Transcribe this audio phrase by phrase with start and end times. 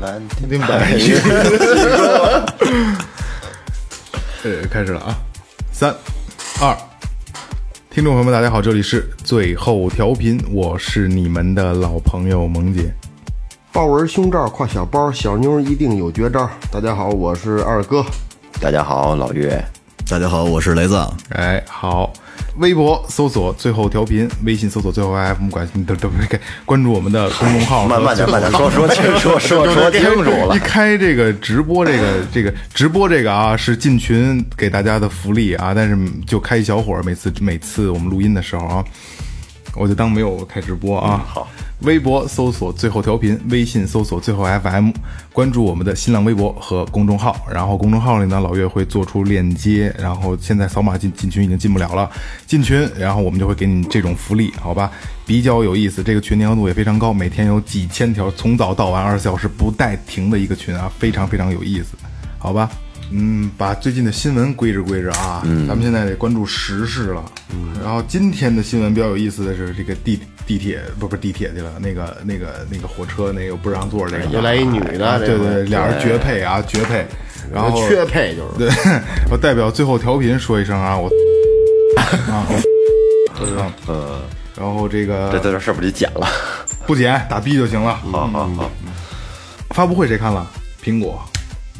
[0.00, 1.14] 蓝天明白白云。
[4.44, 5.16] 呃，开始了啊！
[5.72, 5.94] 三、
[6.60, 6.76] 二，
[7.90, 12.92] 听众朋友们，大家好，这里是最后调频，我是你们的老朋友萌姐。
[13.72, 16.48] 豹纹胸罩挎小包，小妞一定有绝招。
[16.70, 18.04] 大家好，我是二哥。
[18.60, 19.62] 大家好，老岳，
[20.08, 20.96] 大家好，我是雷子。
[21.30, 22.12] 哎，好，
[22.58, 27.86] 微博搜索最后调频，微信搜索最后 FM，关都都给关注我们的公众号。
[27.86, 30.58] 慢慢点，慢点说，说 清楚，说说清楚了一。
[30.58, 38.84] 开这个直播，这个这个直播这个啊，是进群给大家的福利啊，但是就开一小会儿，每次每次我们录音的时候啊，
[39.78, 41.24] 我就当没有开直播啊。
[41.26, 41.48] 好，
[41.80, 44.90] 微博搜索最后调频，微信搜索最后 FM，
[45.32, 47.36] 关注我们的新浪微博和公众号。
[47.52, 52.10] 然后公众号里呢，老岳会做出链接，然后现在扫码进进群已经进不了了，
[52.46, 54.90] 进群，然后我们就会给你这种福利，好吧？
[55.24, 61.96] 比较有意思，这个群粘合度也非常高，每天有几千条，从早到晚二十四小时不带停的一个群啊，非常非常有意思，
[62.38, 62.70] 好吧？
[63.10, 67.24] 嗯，把最近的新闻归置归置啊，咱们现在得关注时事了。
[67.50, 77.06] 嗯，然后今天的新闻比较有意思的是这个地地铁不不是地铁去了，那个那个那个火车那个不让座这个，又来一女的啊对对，俩人绝配啊，绝配。
[77.50, 78.68] 然后缺配就是对，
[79.32, 81.08] 我代表最后调频说一声啊，我
[82.30, 82.46] 啊，
[83.40, 84.20] 嗯呃，
[84.54, 86.28] 然后这个这这事儿不得剪了？
[86.86, 87.94] 不剪打 B 就行了。
[88.12, 88.70] 好好好。
[89.70, 90.46] 发布会谁看了？
[90.84, 91.22] 苹果，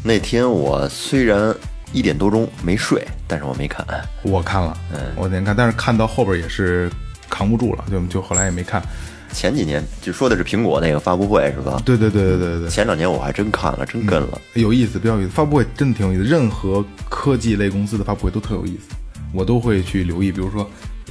[0.03, 1.55] 那天我虽然
[1.93, 3.85] 一点多钟没睡，但是我没看。
[4.23, 6.91] 我看了，嗯我那天看，但是看到后边也是
[7.29, 8.83] 扛不住了，就就后来也没看。
[9.31, 11.83] 前几年就说的是苹果那个发布会是吧？
[11.85, 14.41] 对对对对对对，前两年我还真看了，真跟了。
[14.55, 15.31] 有意思，比较有意思。
[15.31, 18.97] 发布会真的挺有意思，任何科技类公司的发布会都特有意思，
[19.35, 20.33] 我都会去留意。
[20.33, 20.69] 比如说，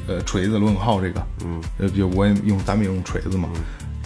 [0.08, 3.50] 呃，锤子罗永浩这个，嗯，呃，就我也用，咱们也用锤子嘛，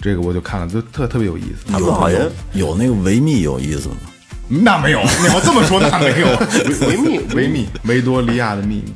[0.02, 1.72] 这个我就看了，就特特别有意思。
[1.72, 2.20] 他们好像
[2.52, 3.96] 有那个维密有意思吗？
[4.60, 6.26] 那没有， 你要这么说那没有。
[6.86, 8.92] 维密维密，维多利亚的秘密，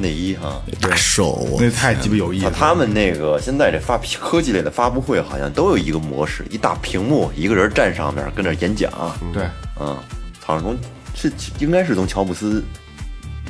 [0.00, 0.62] 内衣哈。
[0.80, 2.50] 大手啊，那太鸡巴有意思了。
[2.50, 8.90] 他们那个现在这发科技类的发布会好像都有一个模式，一大屏幕，一个人站上面跟那演讲。
[9.32, 9.42] 对，
[9.78, 9.96] 嗯，
[10.42, 10.76] 好像从
[11.14, 12.64] 是应该是从乔布斯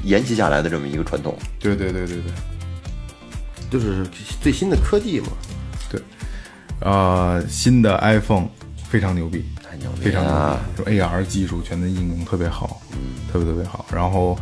[0.02, 1.38] 沿袭下来的这么一个传统。
[1.60, 2.32] 对对对对对
[3.70, 4.06] 就是
[4.40, 5.28] 最新的科技嘛。
[5.90, 6.00] 对，
[6.80, 8.48] 呃，新的 iPhone
[8.88, 9.44] 非常牛逼，
[9.92, 12.98] 非常牛逼，就 AR 技术全都应用特别好，嗯，
[13.32, 13.86] 特别特别好。
[13.92, 14.38] 然后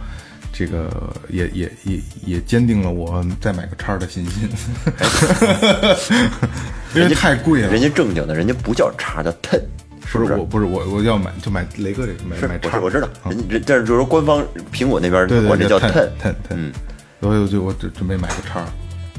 [0.52, 4.48] 这个也也也也坚定了我再买个叉的信心，
[6.94, 7.68] 因为太贵了。
[7.68, 9.60] 人家正经的，人家不叫叉，叫 ten，
[10.06, 10.30] 是不是？
[10.30, 12.78] 不是我，不是我，我要买就买雷哥这个，买是买叉。
[12.80, 16.72] 我知道，人家人但是就是说官方苹果那边管这叫 ten ten，嗯，
[17.20, 18.64] 所以我就我准准备买个叉，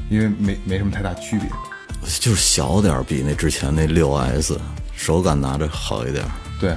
[0.08, 1.48] 因为没没什么太大区别。
[2.20, 4.56] 就是小点儿，比那之前那六 S
[4.96, 6.30] 手感拿着好一点儿。
[6.60, 6.74] 对，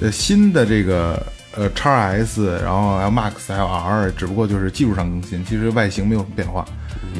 [0.00, 1.20] 呃，新的这个
[1.56, 6.64] 呃叉 S，然后还有 Max 还有 R，只不过就是技术上更新，其实外形没有什么变化，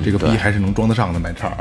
[0.04, 1.52] 这个 B 还是能装得上的买叉。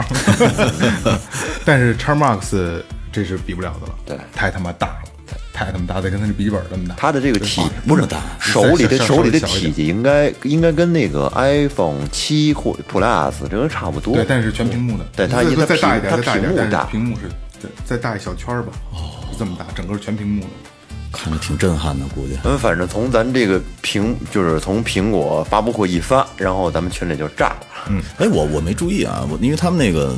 [1.66, 2.82] 但是叉 Max
[3.12, 5.10] 这是比不了的了，对太他妈大了，
[5.52, 6.96] 太他妈大，得跟他这笔记本那么大。
[6.96, 14.14] 它的这个体不是大手里的手里的体积应该应该跟那个 iPhone 七或 Plus 这个差不多。
[14.14, 17.24] 对，但是全屏幕的，对它因为它再再大一点，屏它屏幕大屏幕是
[17.62, 20.50] 再再大一小圈儿吧，哦，这么大，整个全屏幕的。
[21.12, 22.38] 看着挺震撼的，估计。
[22.44, 27.60] 嗯，反正从咱这个苹就是从苹果发布会一发，然后咱们群里就炸了。
[27.90, 30.16] 嗯，哎，我我没注意啊，我因为他们那个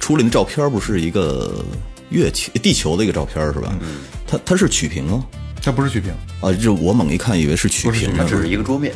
[0.00, 1.62] 出来那照片不是一个
[2.08, 3.76] 月球、地球的一个照片是吧？
[3.82, 5.22] 嗯，它它是曲屏吗？
[5.62, 8.18] 它不是曲屏，啊，就我猛一看以为是曲屏呢。
[8.20, 8.94] 它只是一个桌面。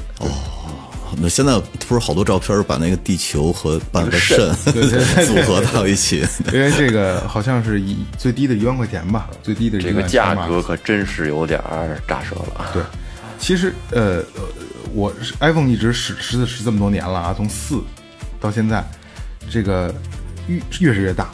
[1.18, 1.58] 那现在
[1.88, 12.70] 不是好多照片把那个地球和半个肾对对对 组合到一起， 因为这个好像是一最低的一万块钱吧，最低的这个价格可真是有点儿炸舌了。
[12.72, 12.82] 对，
[13.38, 14.42] 其实呃，呃
[14.92, 17.80] 我 iPhone 一直使使使这么多年了啊，从四
[18.40, 18.84] 到现在，
[19.50, 19.94] 这个
[20.48, 21.30] 越越是越大，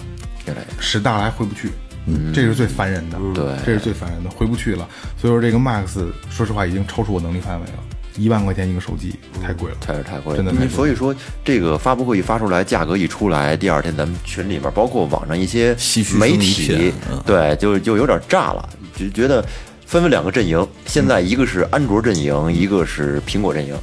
[0.47, 1.71] 越来越使大了还回不去，
[2.07, 4.87] 嗯这是最烦人的，对这是最烦人的，回不去了。
[5.21, 7.79] 所以说这个 Max，说实话已经超出我能力范围了，
[8.17, 11.15] 一万块钱一个手机太贵了，太是太贵了，真的太贵了所以说
[11.45, 15.77] 这个发布会一发出来，价格一出来，第二天咱们群里面，包括网上一些
[16.19, 19.45] 媒体嗯，对，就就有点炸了，就觉得
[19.87, 20.67] 分为两个阵营。
[20.87, 23.77] 现在一个是安卓阵营，一个是苹果阵营。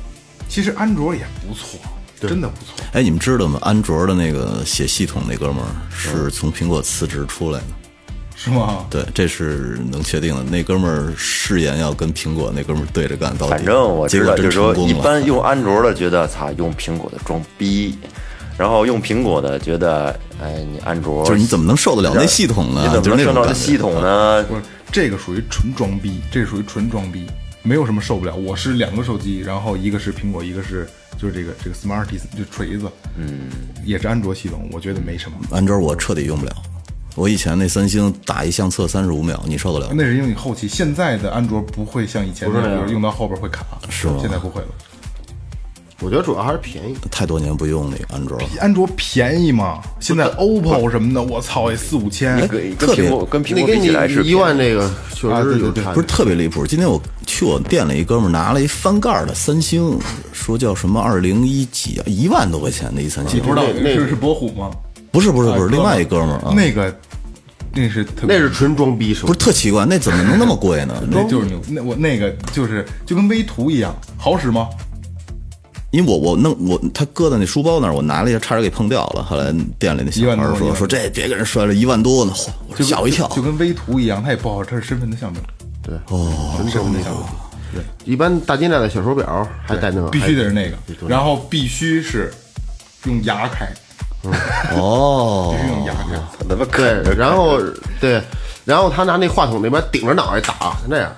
[0.50, 1.80] 其实安卓也不错，
[2.20, 2.86] 真的不错。
[2.94, 3.60] 哎，你们知道吗？
[3.62, 7.66] 安卓的那个写系统那哥们儿嗯是从苹果辞职出来的。
[8.36, 8.86] 是吗？
[8.90, 10.44] 对，这是能确定的。
[10.44, 13.52] 那哥们儿誓言要跟苹果那哥们儿对着干到底。
[13.52, 17.98] 反正我知道，就是说，一般用安卓的觉得操用苹果的装逼，
[18.58, 22.84] 然后用苹果的觉得，哎，你安卓就是你怎么能受得了那系统呢？
[22.86, 24.44] 你怎么能受到这就是那系统呢？
[24.44, 27.26] 不是，这个属于纯装逼，这个属于纯装逼，
[27.62, 28.36] 没有什么受不了。
[28.36, 30.88] 我是两个手机，然后一个是苹果，一个是
[31.18, 33.50] 就是这个这个 Smarties 就锤子，嗯，
[33.86, 35.38] 也是安卓系统，我觉得没什么。
[35.52, 36.52] 安卓我彻底用不了。
[37.16, 39.94] 我以前那三星打一相册三十五秒，你受得了吗？
[39.96, 44.68] 那是因为你后期，现在的安卓不会像以前那样，不是用到后边会卡，是吗现在不会了。
[46.02, 46.96] 我觉得主要还是便宜。
[47.10, 48.44] 太多年不用那个安卓了。
[48.60, 49.80] 安卓便宜吗？
[50.02, 52.36] 现在 OPPO 什么的，我操，也四五千。
[52.46, 55.96] 特别跟苹果比起来是一万这个确实有差距。
[55.96, 56.68] 不是特别离谱。
[56.68, 59.98] 今天我去我店里，一哥们拿了一翻盖的三星，
[60.34, 63.42] 说叫什么二零一几啊，一万多块钱的一三星你。
[63.42, 64.72] 不知道那那是是博虎吗？
[65.14, 66.94] 不是不是不是，啊另外一哥们儿啊，那个
[67.72, 70.96] 那是特那是纯装逼手不是特奇怪，那怎么能那么贵呢？
[71.10, 74.68] 那就是牛，那我那个就是就跟微图一样，好使吗？
[75.92, 79.24] 因为我我弄我他搁在那书包那儿，我拿了一下，差点给碰掉了。
[79.24, 83.28] 后来店里那小一万多一万孩儿说说这别给人摔了一万多呢，嚯，我就跟吓我一跳。
[83.30, 85.44] 就跟微图一样，它也不好，它是身份的象征，
[85.84, 87.24] 对，哦身份的象征。
[87.74, 87.84] 对。
[88.06, 90.76] 一般大金链的小手表还带那个，必须得是那个，
[91.08, 92.34] 然后必须是
[93.06, 93.72] 用牙开，
[94.76, 96.20] 哦必须用牙开。
[96.50, 97.60] 他 妈对，然后
[98.00, 98.22] 对，
[98.66, 101.12] 然后他拿那话筒那边顶着脑袋打，那样。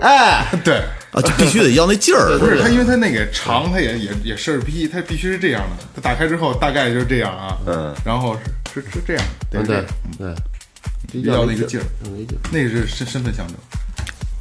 [0.00, 0.76] 哎， 对，
[1.12, 5.84] 啊，就必须得要那劲儿， 不是他，因为他那个长，他也也也是耳批，它必须是这样的。
[5.94, 8.36] 他打开之后大概就是这样啊，嗯，然后
[8.72, 9.84] 是是是这样，对是这样
[10.18, 12.40] 对，要那个劲儿要那劲儿。
[12.52, 13.56] 那个是身身份象征。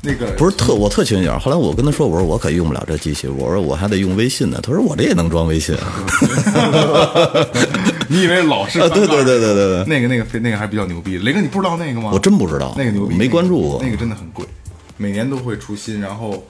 [0.08, 1.38] 那个不是特我特勤眼。
[1.40, 4.60] 后来我跟他说，我说我可用不了这机器，我说我还得用微信呢。
[4.64, 5.76] 他说我这也能装微信。
[8.08, 11.18] 你以为老是啊对翻盖儿对对对对对那个那个非那个还比较牛逼。
[11.18, 12.12] 雷哥，你不知道那个吗？
[12.14, 14.46] 我真不知道那个牛逼，没关注过那个真的很贵，
[14.96, 16.42] 每年都会出新，然后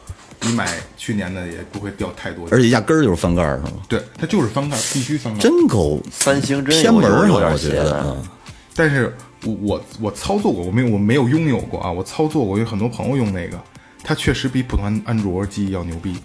[0.42, 2.48] 你买去年的也不会掉太多。
[2.52, 3.72] 而且压根儿就是翻盖儿，是吗？
[3.90, 5.40] 对，它就是翻盖，必须翻盖。
[5.40, 8.16] 真够三星真偏门儿我觉得。
[8.76, 9.16] 但是
[9.46, 13.60] 我我我操作过，我没有我没有拥有过啊，我操作过，有很多朋友用那个，
[14.04, 16.16] 它确实比普通安安卓机要牛逼，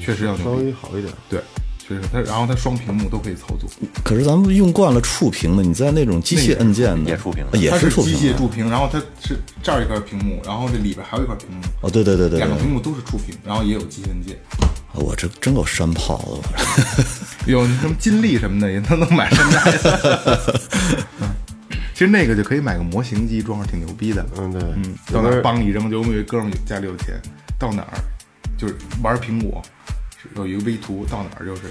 [0.00, 0.64] 确实要稍牛逼。
[0.66, 1.12] 微好一点。
[1.28, 1.40] 对，
[1.78, 3.68] 确实它，然后它双屏幕都可以操作，
[4.04, 14.36] 可是咱们用惯了触屏的，你在那种机械按键的也触屏啊也是机触屏机械触屏，然后它是这儿一块屏幕，然后这里边还有一块屏幕，哦，对对对对对，两个屏幕都是触屏，然后也有机械按键。
[14.94, 16.58] 我这真够山炮的，
[17.46, 20.60] 有什么金立什么的也都能买山寨的。
[21.20, 21.28] 嗯
[21.98, 24.24] 其实那个就可以买个模型机装上，挺牛逼的。
[24.36, 27.16] 嗯，对，嗯，到哪儿帮你扔，就因为哥们儿家里有钱，
[27.58, 27.98] 到哪儿
[28.56, 29.60] 就是玩苹果，
[30.36, 31.62] 有一个微图，到哪儿就是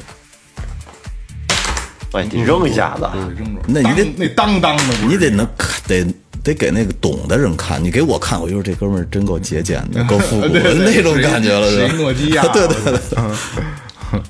[2.12, 3.62] 哎，你扔一下子，对扔着。
[3.68, 6.06] 那你得那当当的，你得能看，得
[6.44, 7.82] 得给那个懂的人看。
[7.82, 12.46] 你给我看，我就说这哥们儿真够节俭的，够复古的 那种感觉了，谁是吧诺基亚？
[12.50, 13.00] 对对对。
[13.16, 14.22] 嗯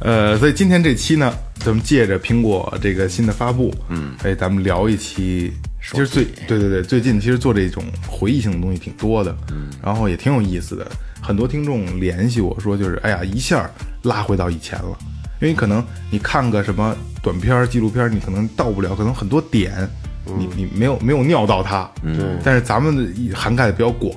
[0.00, 10.86] 呃，所以今天这期呢，咱们借着苹果这个新的发布，嗯，哎，咱们聊一期，其实最对对对，最近其实做这种回忆性的东西挺多的，嗯，然后也挺有意思的。
[11.20, 13.70] 很多听众联系我说，就是哎呀，一下
[14.02, 14.96] 拉回到以前了，
[15.40, 19.88] 因为可能你看个什么短片儿、纪录片儿，你可能到不了，可能很多点，
[20.24, 24.12] 你你没有没有尿到它，嗯，但是咱们的涵盖的比较广，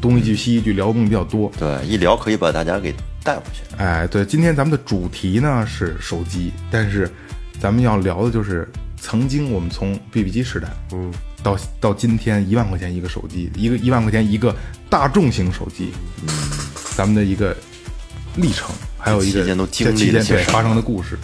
[0.00, 3.62] 东一句西一句，聊的东西比较多，对，一聊可以把大家给带回去。
[3.78, 7.10] 哎，对，今天咱们的主题呢是手机，但是
[7.58, 8.68] 咱们要聊的就是
[9.00, 11.12] 曾经我们从 BB 机时代，嗯，
[11.42, 14.54] 到到今天一万块钱一个手机，一个一万块钱一个
[14.88, 16.28] 大众型手机，嗯，
[16.94, 17.56] 咱们的一个
[18.36, 21.18] 历程，还有一个期间都经在期间对发生的故事。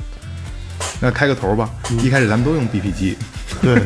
[1.02, 1.71] 那开个头吧，
[2.02, 3.16] 一开始咱们都用 BP 机，
[3.62, 3.78] 对，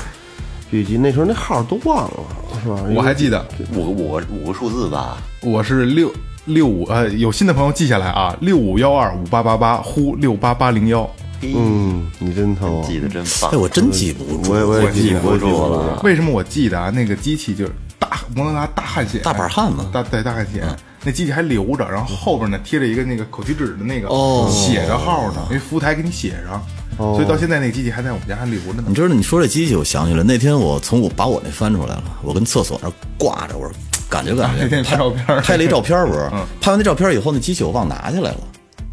[0.70, 2.20] B B 机那时候那号都忘了，
[2.62, 2.82] 是吧？
[2.94, 3.46] 我还记得。
[3.72, 6.12] 五个五个五个数字吧，我是六
[6.46, 11.08] 六五呃，有新的朋友记下来啊，六五幺二五八八八呼六八八零幺。
[11.42, 13.56] 嗯，你真疼，记得真棒哎，。
[13.56, 14.58] 我真记不住我。
[14.58, 15.98] 也我也记不住了。
[16.02, 16.90] 为什么我记得啊？
[16.90, 20.62] 那个机器就是大摩托罗拉大汗血，大板汗嘛大对大汗血，
[21.02, 26.62] 那机器还留着，然后后边呢贴着一个那个口吸纸的那个，哦写着号呢，因为服务台给你写上，
[26.98, 28.94] 所以到现在那个机器还在我们家还留着呢你。
[28.94, 33.72] 知道你说这机器，我想起来那天我从我把我那翻出来了，我跟厕所那儿挂着，我说
[34.10, 34.64] 感觉感觉。
[34.64, 35.40] 那 天拍照片儿。
[35.40, 36.28] 拍了一照片儿不是？
[36.32, 36.44] 嗯。
[36.60, 38.38] 拍完那照片儿以后，那机器我忘拿下来了。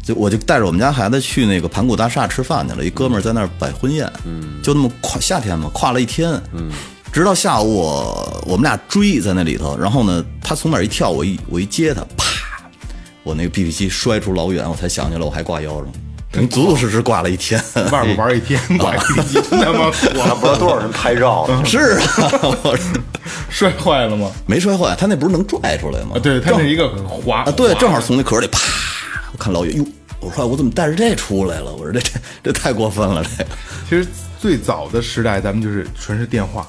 [0.02, 6.70] 就我就带着我们家孩子去那个盘古大厦吃饭去了，一哥们儿在那儿摆婚宴，嗯，就那么跨夏天嘛，跨了一天，嗯，
[7.12, 12.24] 直到下午我我们俩追在那里头，然后呢，他从哪儿一跳，我一我一接他，啪，
[13.22, 15.86] 我那个 BB 机摔出老远，我才想起来我还挂腰上，
[16.32, 17.62] 人足足实实挂了一天。
[17.90, 21.64] 外边玩一天， 挂一机器真他妈 还不知道多少人拍照呢。
[21.64, 21.78] 是
[22.20, 22.30] 啊，
[22.62, 23.00] 我说
[23.50, 24.30] 摔坏了吗？
[24.46, 26.12] 没摔坏，他那不是能拽出来吗？
[26.16, 28.58] 啊，对，它那一个滑啊，对，正好从那壳里啪，
[29.32, 29.84] 我看老远，哟，
[30.20, 31.72] 我说我怎么带着这出来了？
[31.72, 32.10] 我说这这
[32.44, 33.50] 这太过分了，这个
[33.88, 34.06] 其实
[34.38, 36.66] 最早的时代，咱们就是纯是电话，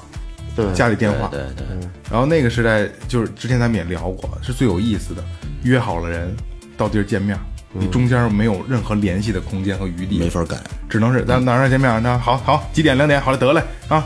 [0.56, 1.66] 对家里电话，对对，
[2.10, 5.22] 然后那个时代就是之前咱们也聊过，是最有意思的，
[5.62, 6.34] 约好了人
[6.76, 7.38] 到地儿见面，
[7.72, 10.56] 你中间没有任何联系的空间和余地，没法改。
[10.88, 14.04] 只能是咱哪儿见面，那好好几点两点，好了得嘞啊，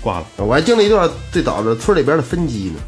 [0.00, 2.80] 挂了，我还经历一段最早的村里边的分机呢。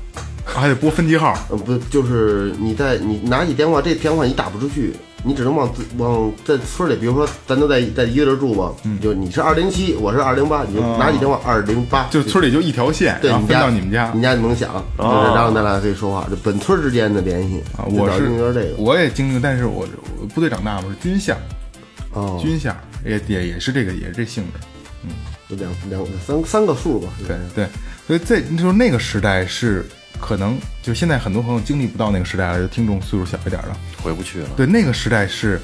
[0.45, 4.95] 还得拨分机号，呃，不，就是你在你拿起电话，这电话你打不出去，
[5.25, 8.73] 你只能往自往在村里，比如说咱都在在一个地儿住吧，
[9.03, 14.23] 就你是二零七，我是二零八，你就拿起电话二零八，就村里就一条线，对你家到你们家你。
[14.23, 19.87] 家就能响，就是然后咱俩可以说话，就本村之间的联系啊，我是这个我也经历，但是我
[20.21, 21.37] 我部队长大嘛是军校，
[22.13, 24.61] 哦，军校也也也是这个也是这性质，
[25.05, 25.11] 嗯
[25.49, 27.67] 就两两三三个数吧，对对，
[28.07, 29.85] 所以在就是那个时代是
[30.21, 34.49] 可能就现在很多朋友经历不到那个时代了，就听众岁数小一点的，回不去了。
[34.57, 35.61] 对那个时代是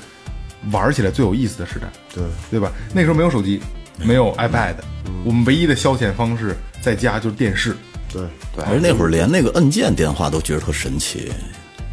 [0.70, 2.72] 玩起来最有意思的时代，对对吧？
[2.92, 3.60] 那时候没有手机，
[3.98, 4.76] 没有 iPad，
[5.24, 7.76] 我们唯一的消遣方式在家就是电视，
[8.12, 8.22] 对，
[8.64, 11.32] 而那会儿连那个按键电话都觉得特神奇。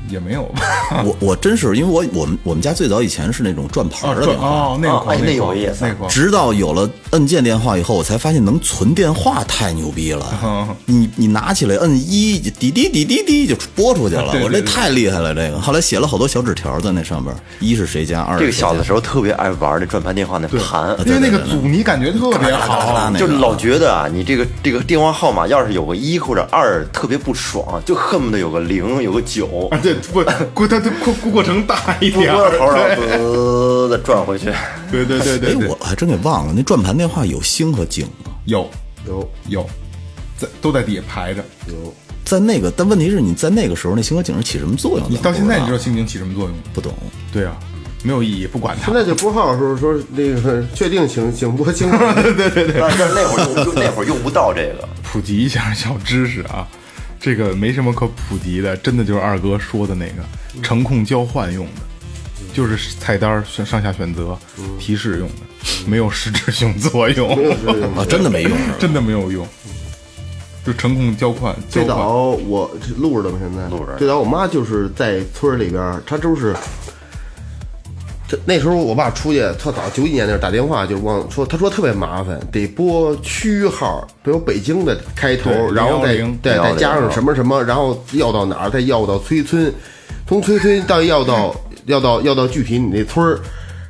[0.09, 0.61] 也没有吧？
[1.05, 10.25] 我我真是因为我我们我们家最早以前是那种转盘哦，的电话，这哦，那个哦那有意思那个直到有了按键电话以后，我才发现能存电话太牛逼了。
[10.43, 14.31] 嗯你你拿起来摁一，滴滴滴滴滴就拨出去了。
[14.31, 30.23] 对对对我这太厉害了，这个后来写了好多小纸条在那上边，一是谁家，二这个是谁家小的时候特别爱玩那转盘电话那盘，因为那个阻尼感觉特别好，那个就老觉得啊，你这个这个电话号码要是有个一或者二，特别不爽，就恨不得有个零，有个九，啊，对不过
[30.67, 34.45] 它它过过程大一点儿，头，然后对嘚的转回去。
[34.91, 38.31] 对对对对哎，我还真给忘了，那转盘电话有星和井吗？
[38.45, 38.69] 有
[39.07, 39.69] 有有，
[40.37, 41.43] 在都在底下排着。
[41.67, 41.93] 有，
[42.25, 45.07] 在那个，但问题是你在那个时候，那星和井是起什么作用？
[45.09, 46.63] 你到现在你知道星井起什么作用吗？
[46.73, 46.93] 不懂？
[47.31, 47.57] 对啊，
[48.03, 48.95] 没有意义，不管它现。
[48.95, 56.67] 在就拨号的时候说那个确定请请拨清，但是那会儿用那会儿用不到这个，普及一下小知识啊，
[57.21, 61.81] 这个没什么可普及的，真的就是二哥说的那个程控交换用的，
[62.51, 64.37] 就是菜单选上下选择
[64.79, 65.35] 提示用的，
[65.87, 67.29] 没有实质性作用，
[67.95, 68.51] 啊，真的没用？
[68.79, 69.47] 真的没有用。
[70.63, 73.67] 就程控交换，最早我这录着呢，现在。
[73.69, 76.55] 录着最早我妈就是在村儿里边，她就是，
[78.31, 89.73] 这那时候我爸出去特早九几年那时候打电话就往说，他说特别麻烦，得拨区号，比如北京的开头，然后再010对再加上什么什么，然后要到哪儿，再要到崔村，
[90.25, 91.53] 从崔村到要到
[91.87, 93.39] 要到要到具体你那村儿。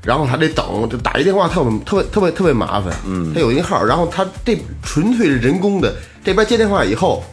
[0.03, 2.91] 然后还得等，就打一电话特别特别特别特别麻烦。
[3.05, 5.93] 嗯，他有一个号，然后他这纯粹是人工的，
[6.23, 7.23] 这边接电话以后，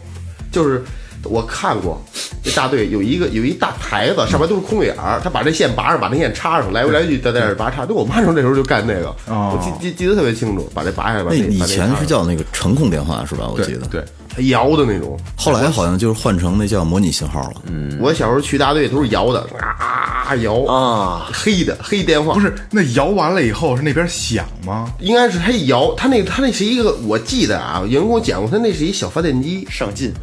[0.51, 0.83] 就是
[1.23, 2.01] 我看过
[2.43, 7.85] 这大队有一个有一大牌子，上面都是空眼儿，他把这线拔上，把那线插上，来回来去在那儿拔插。
[7.85, 13.49] 对我妈说那时候就干那个，哦我记记记得特别清楚，把这拔下来，把那那以前是叫那个程控电话是吧？
[13.51, 13.85] 我记得。
[13.87, 15.19] 对，还摇的那种。
[15.35, 17.61] 后来好像就是换成那叫模拟信号了。
[17.65, 19.45] 嗯，我小时候去大队都是摇的，
[19.79, 24.91] 啊摇啊，黑的黑电话不是那摇完了以后是那边响吗？
[24.99, 30.13] 应该是他一摇，他那他那是一个，我记得啊，有人跟我讲过，他那是一小发电机，上进，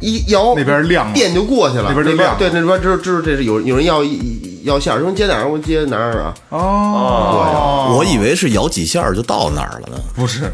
[0.00, 4.02] 一摇那边亮电就过去了，那边就亮对，那边知道知道这是有有人要
[4.64, 10.52] 要线儿，说接哪儿我接哪儿啊，哦，我以为是摇几下就到哪儿了呢，不是，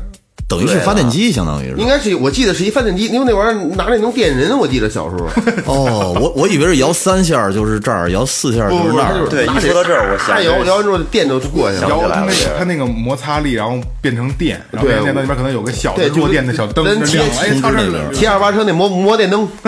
[0.51, 1.77] 等于是发电机，相当于是。
[1.77, 5.29] 应该是我记得是一发电机，因为那玩意儿拿那能电人，我记得小时候。
[5.65, 9.29] 哦，我我以为是摇三下就是这儿，摇四下就是那儿。
[9.31, 11.89] 对一说到这儿我想他摇摇完之后电就过去了。
[11.89, 17.17] 摇它那起来它那个摩擦力，然后变成电，然后对变成电到那边可能有个小的弱电的小灯儿值
[17.63, 19.49] 那边骑二八车那摩摩电灯，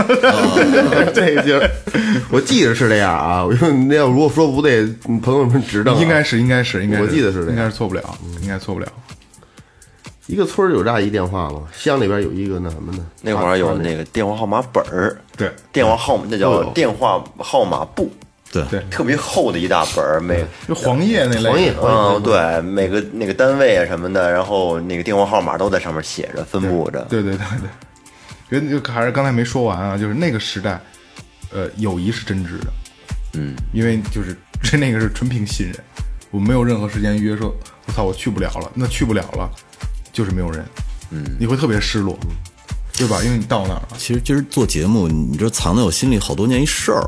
[1.15, 1.71] 这就是
[2.29, 3.45] 我记得是这样啊。
[3.45, 4.85] 我说那要如果说不对，
[5.23, 6.01] 朋友们指正啊。
[6.03, 8.03] 应该是应该是应该是，我记得是这样应该是错不了，
[8.43, 8.87] 应该错不了。
[10.33, 11.65] 一个村儿有这样一电话吗？
[11.75, 13.05] 乡里边有一个那什么呢？
[13.21, 18.11] 那会儿有那个个电话号码本儿，对电话号那叫电话号码簿，
[18.51, 27.03] 对对特别厚的一大本儿，每就黄页那类的黄页嗯对每个那个单位啊什么的，然后那个电话号码都在上面写着，分布着。
[27.11, 30.81] 对对对对，人就还是刚才没说完啊，就是那个时代，
[31.53, 32.73] 呃，友谊是真挚的，
[33.35, 35.77] 嗯，因为就是这那个是纯凭信任，
[36.31, 39.51] 我没有任何时间约说，我操，我去不了了，那去不了了，
[40.13, 40.65] 就是没有人，
[41.11, 42.19] 嗯，你会特别失落，
[42.95, 43.23] 对吧？
[43.25, 47.05] 因为你到那儿了，其实今儿做节目，你知道藏在我心里好多年一事儿，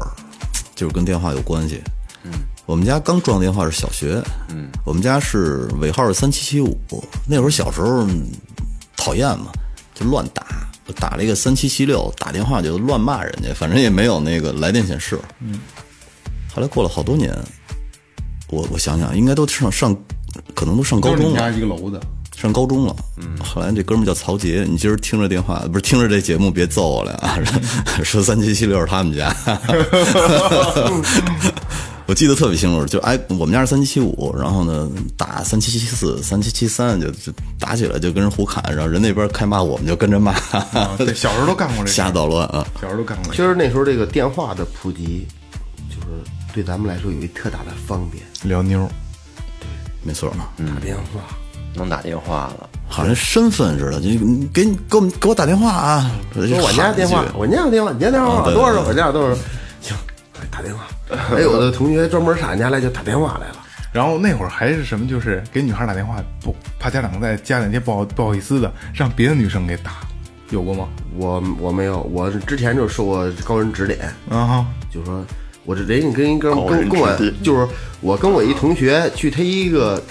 [0.75, 1.82] 就是跟电话有关系。
[2.25, 2.32] 嗯，
[2.64, 6.76] 我们家刚装电话是小学，嗯，我们家是尾号是三七七五，
[7.28, 8.26] 那会儿小时候嗯
[8.96, 9.52] 讨厌嘛，
[9.94, 10.42] 就乱打，
[10.87, 15.20] 我打了一个三七七六，打电话就乱骂人家，反正也没有那个来电显示。
[15.40, 15.61] 嗯，
[16.54, 17.30] 后来过了好多年，
[18.49, 19.94] 我我想想，应该都上上，
[20.54, 21.52] 可能都上高中了。
[21.52, 22.00] 一个楼的，
[22.36, 27.38] 上高中了，嗯，后来这哥们儿叫曹杰，你今儿听着电话，不是听着这节目，别揍我了啊！
[28.04, 29.34] 说三七七六是他们家，
[32.06, 41.96] 我记得特别清楚，就哎，我们家是三七七五，然后呢打三七七四、三七七三，就就打起来就跟人胡砍，然后人那边开骂，我们就跟着骂，啊，对，小时候都干过这事。
[41.96, 42.66] 瞎捣乱啊！
[42.80, 45.26] 小时候都干过其实那时候这个电话的普及，
[45.88, 46.08] 就是
[46.52, 48.22] 对咱们来说有一特大的方便。
[48.42, 48.86] 聊妞，
[49.60, 49.66] 对
[50.02, 51.20] 没错，打电话，
[51.75, 56.11] 能打电话了，好像身份似的，就你给你给我们给我打电话啊！
[56.33, 58.83] 说说我家电话，我家电话，你家电话多少？
[58.83, 59.35] 我家多少？
[59.81, 59.97] 行，
[60.40, 60.85] 哎打电话。
[61.28, 63.57] 还有的同学专门上俺家来就打电话来了。
[63.93, 69.93] 然后那会儿还是什么，就是给女孩打电话，不怕家长在家里那不好不好意思的，让别的女生给打，
[70.50, 70.88] 有过吗？
[71.16, 74.00] 我我没有，我之前就受过高人指点，
[74.31, 75.25] 啊哈，就说
[75.64, 77.69] 我这人跟一哥们跟跟我就是
[78.00, 80.02] 我跟我一同学去他一个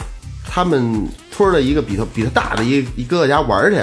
[0.48, 3.82] 他们村儿的一个比他比他大的一一哥哥家玩去，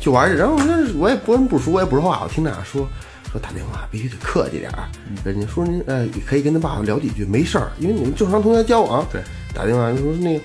[0.00, 2.88] 去玩去，然后我那我也不不熟，我也不说话，我听他俩说
[3.30, 4.88] 说打电话必须得客气点儿，
[5.24, 9.22] 人家说您呃可以跟他爸爸聊几句，没事儿，因为你们正常同学交往，对，
[9.54, 10.44] 打电话就说那个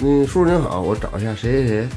[0.00, 1.88] 嗯叔叔您好，我找一下谁谁谁。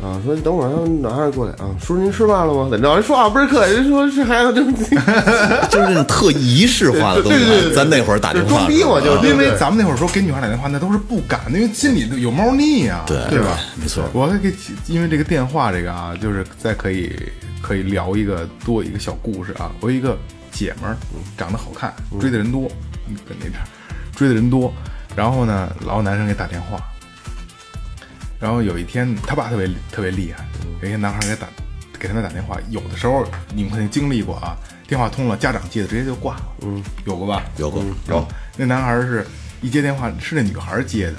[0.00, 1.74] 啊，说你等会儿他们马上过来啊！
[1.80, 2.68] 叔叔您吃饭了吗？
[2.70, 2.94] 怎么着？
[2.94, 13.58] 人说话倍儿客气，人说这孩子真就是那种特仪式化的东西对对对，咱那会儿打电话就装逼我，就是因为咱们那会儿说给女孩打电话，那都是不敢的，因为心里有猫腻呀、对对吧？
[13.74, 14.54] 没错我还给
[14.86, 17.12] 因为这个电话这个啊，就是再可以
[17.60, 19.72] 可以聊一个多一个小故事啊。
[19.80, 20.16] 我有一个
[20.52, 20.96] 姐们儿
[21.36, 22.68] 长得好看，追的人多，
[23.28, 23.66] 跟那边儿
[24.14, 24.72] 追的人多，
[25.16, 26.78] 然后呢，老有男生给打电话，
[28.40, 30.46] 然后有一天他爸特别特别厉害，
[30.80, 31.48] 有一天男孩给打
[31.98, 33.24] 给他们打电话，有的时候
[33.54, 37.42] 你们肯定经历过啊，电话通了，家长接的直接就挂了，嗯，有过吧？
[37.56, 39.26] 有过有，那男孩是
[39.60, 41.14] 一接电话是那女孩接的，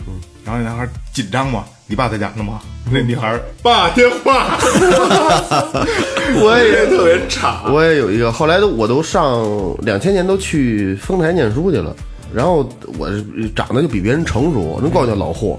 [0.45, 2.61] 然后那男孩紧张吗，你爸在家呢吗？
[2.91, 4.57] 那女孩爸电话，
[6.41, 9.45] 我也特别差，我也有一个，后来都我都上
[9.81, 11.93] 两千年都去丰台念书去了，
[12.33, 13.09] 然后我
[13.55, 15.57] 长得就比别人成熟，人管我叫老霍，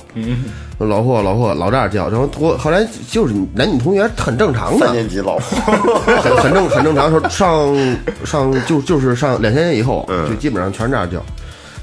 [0.79, 5.73] 老霍老霍老这样叫，然后我后来就是男女同学很正常的三，年级老霍，
[6.23, 11.21] 很很正很正常，说上上就就是上两千年以后，就基本上全是这样叫。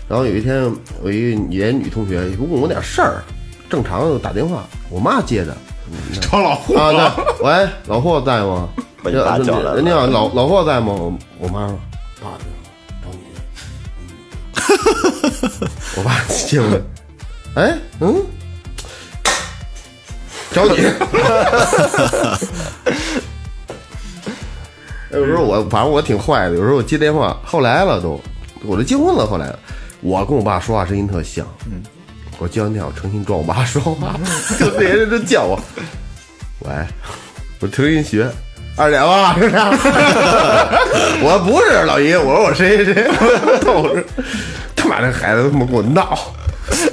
[0.08, 0.72] 然后有一天，
[1.04, 3.22] 我一个也女同学问我点事儿，
[3.70, 5.56] 正常的打电话，我妈接的
[6.22, 8.70] 找老霍啊，对，喂，老霍在吗？
[9.04, 9.14] 人
[9.86, 10.94] 家好，老老霍在吗？
[10.94, 11.78] 我我妈说，
[12.22, 12.30] 爸。
[15.98, 16.82] 我爸接过来，
[17.56, 18.24] 哎，嗯，
[20.52, 20.78] 找你。
[25.12, 28.22] 有时候我反正我挺坏的，有时候我接电话，后来了都，
[28.64, 29.56] 我都结婚了，后来
[30.02, 31.82] 我跟我爸说话声音特像，嗯，
[32.38, 34.20] 我接完电话我诚心装我爸说话，
[34.60, 35.60] 就那些人都叫我，
[36.60, 36.72] 喂，
[37.62, 38.30] 我听人学。
[38.78, 39.56] 二姐吧，是不是？
[41.24, 43.10] 我不是老姨，我说我谁谁谁，
[43.66, 44.04] 逗着，
[44.76, 46.16] 他妈这孩子他妈给我闹，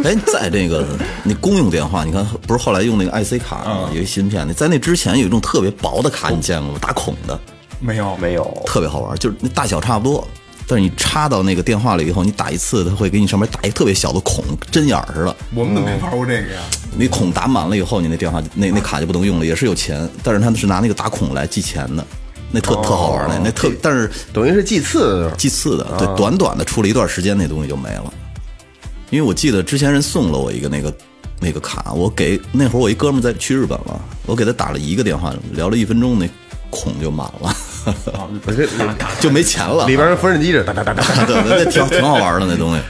[0.03, 0.83] 哎，在这个
[1.23, 3.91] 那公用电话，你看不是后来用那个 IC 卡吗？
[3.93, 6.79] 有一芯片，在那之前有一种特别薄的卡，你见过吗？
[6.81, 7.39] 打孔的，
[7.81, 10.27] 没有没有，特别好玩，就是那大小差不多，
[10.67, 15.37] 但是你插到那个电话里以后，你打一次，它会给你上面打一个特别小的孔，针眼儿似的。
[15.55, 16.61] 我们怎么没玩过这个呀？
[16.97, 22.07] 你孔打满了以后，你那电话那那卡就不能用了，也是有钱，但是它是拿那个打孔来计钱的，
[22.51, 25.37] 那特、特好玩那那特，但是等于是祭祀的时候。
[25.37, 28.13] 祭祀的，对，短短的出了一段时间，那东西就没了。
[29.11, 30.93] 因为我记得之前人送了我一个那个
[31.41, 36.29] 那个卡，我给那会儿我一哥们在去日本了，我给他打了一个电话，聊了一分钟，那
[36.71, 37.55] 孔就满了，
[38.47, 38.67] 我这
[39.21, 39.87] 就没钱了。
[39.87, 42.81] 里边儿缝纫机这哒哒哒哒哒， 对，那挺挺好玩的那东西。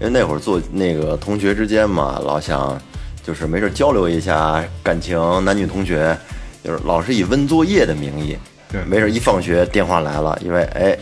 [0.00, 2.80] 因为那会儿做那个同学之间嘛，老想
[3.24, 6.16] 就是没事交流一下感情，男女同学，
[6.64, 8.36] 就是老是以问作业的名义，
[8.70, 10.98] 对没事一放学电话来了，因为哎。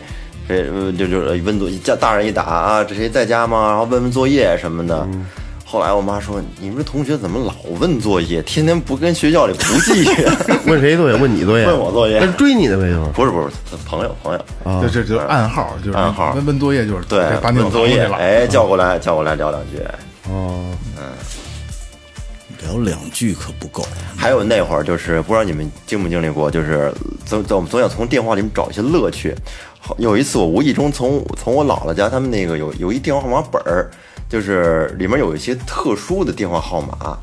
[0.49, 3.67] 这呃就就问作家大人一打啊，这谁在家吗？
[3.67, 5.05] 然后问问作业什么的。
[5.69, 8.41] 后来我妈说：“你们这同学怎么老问作业？
[8.43, 10.09] 天天不跟学校里不记？
[10.65, 11.15] 问谁作业？
[11.17, 11.65] 问你作业？
[11.65, 13.11] 问我作业那是追你的呗，就是。
[13.11, 13.53] 不是不是，
[13.85, 14.39] 朋友朋友，
[14.81, 18.15] 这这就是暗号，就是暗号问问作业就是对，把你问作业，了。
[18.15, 19.83] 哎，叫过来叫过来聊两句
[20.31, 20.63] 哦，
[20.97, 21.03] 嗯。
[22.63, 23.85] 聊两句可不够。
[24.15, 26.91] 还有那会儿就是不知道你们经不经历过，就是
[27.25, 29.35] 总总总想从电话里面找一些乐趣。
[29.97, 33.89] 有一次我无意中从从我姥姥家他们那个有有一电话号码本儿，
[34.29, 37.17] 就是里面有一些特殊的电话号码，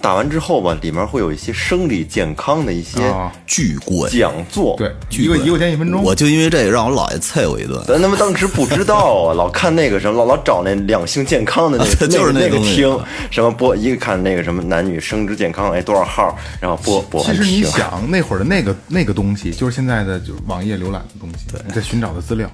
[0.00, 4.76] 打完之后吧，里面会有一些生理健康的一些啊巨贵，讲座。
[4.76, 6.02] 对，巨贵一个一块钱一分钟。
[6.02, 7.82] 我就因为这个让我姥爷啐我一顿。
[7.86, 12.98] 咱他妈当时不知道啊， 老看那个什么，老老找那两性健康的那个， 就是那个听
[13.30, 22.50] 什么播，一个看那个什么男女生殖健康，哎多少号，然后播播完其实你想那会儿的那个那个东西，就是现在的就是网页浏览的东西，你在寻找的资料。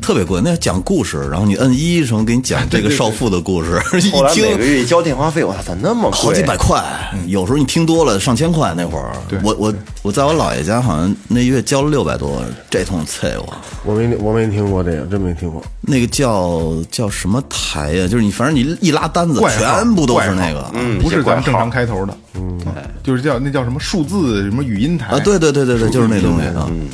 [0.00, 6.18] 特别贵，那讲故事，然后你摁一声给你讲这个少妇的故事， 一后来每个听月交电话费，我操，咋那么贵？
[6.18, 6.82] 好几百块，
[7.28, 8.74] 有时候你听多了上千块。
[8.76, 9.72] 那会儿，我我
[10.02, 13.54] 我在我姥爷家好像那月交了六百多，这通啐我。
[13.84, 15.62] 我没我没听过这个，真没听过。
[15.80, 18.08] 那个叫叫什么台呀？
[18.08, 20.68] 就是你反正你一拉单子，全部都是那个。
[20.74, 22.58] 嗯不是咱们正常开头的，嗯，
[23.04, 26.66] 就是叫那叫什么数字什么语音台啊，对对对对对，就是那东西啊。
[26.68, 26.88] 嗯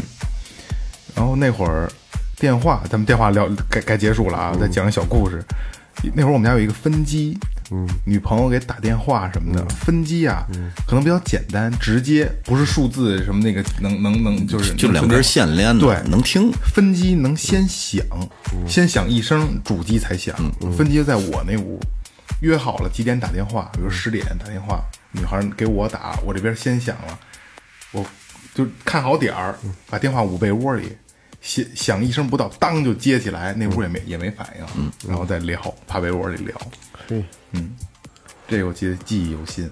[1.15, 1.91] 然后那会儿
[2.39, 5.43] 电话，咱们电话聊该该结束了啊，再讲个小故事。
[6.15, 7.37] 那会儿我们家有一个分机，
[7.73, 10.47] 嗯，女朋友给打电话什么的，分机啊，
[10.87, 16.53] 可能比较简单，直接不是数字什么那个能能能就是就两根线连的，对，能听。
[16.73, 18.01] 分机能先响，
[18.69, 20.37] 先响一声，主机才响。
[20.77, 21.81] 分机在我那屋，
[22.43, 27.19] 约好了几点打电话，比如十点打电话，女孩给我打，我这边先响了，
[27.91, 28.07] 我
[28.55, 29.57] 就看好点儿，
[29.91, 30.97] 把电话捂被窝里，
[31.41, 36.55] 响响一声不到，当就接起来，那屋也没也没反应，嗯然后再聊，趴被窝里聊。
[37.53, 37.75] 嗯，
[38.47, 39.69] 这个我记得记忆犹新。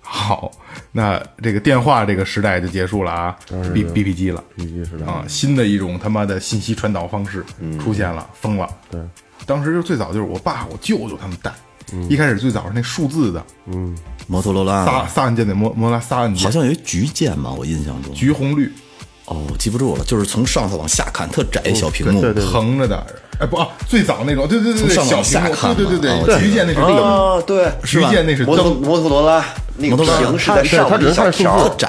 [0.00, 0.52] 好，
[0.92, 3.36] 那这个电话这个时代就结束了啊
[3.72, 5.06] ，B B P 机了必须是的。
[5.06, 7.44] 啊，新的一种他妈的信息传导方式
[7.82, 8.68] 出现了，疯了。
[8.90, 9.00] 对，
[9.46, 11.52] 当时就最早就是我爸、我舅舅他们带，
[12.08, 13.96] 一开始最早是那数字的嗯
[14.28, 18.12] 摩托罗拉仨仨按键的摩摩拉仨按键，好像有一橘键吧，我印象中。
[18.14, 18.70] 橘红绿
[19.26, 22.20] 哦，记不住了，就是从上头往下看，特窄一小屏幕。
[22.20, 23.06] 对对横着的，
[23.38, 29.44] 哎不啊，最早那种，对对对对，从上往小屏看对对对嘛对，橘键那是灯，啊，对，橘键那是摩托灯，摩托罗拉
[29.76, 31.88] 那个屏是在上它面一小只是看数条字，窄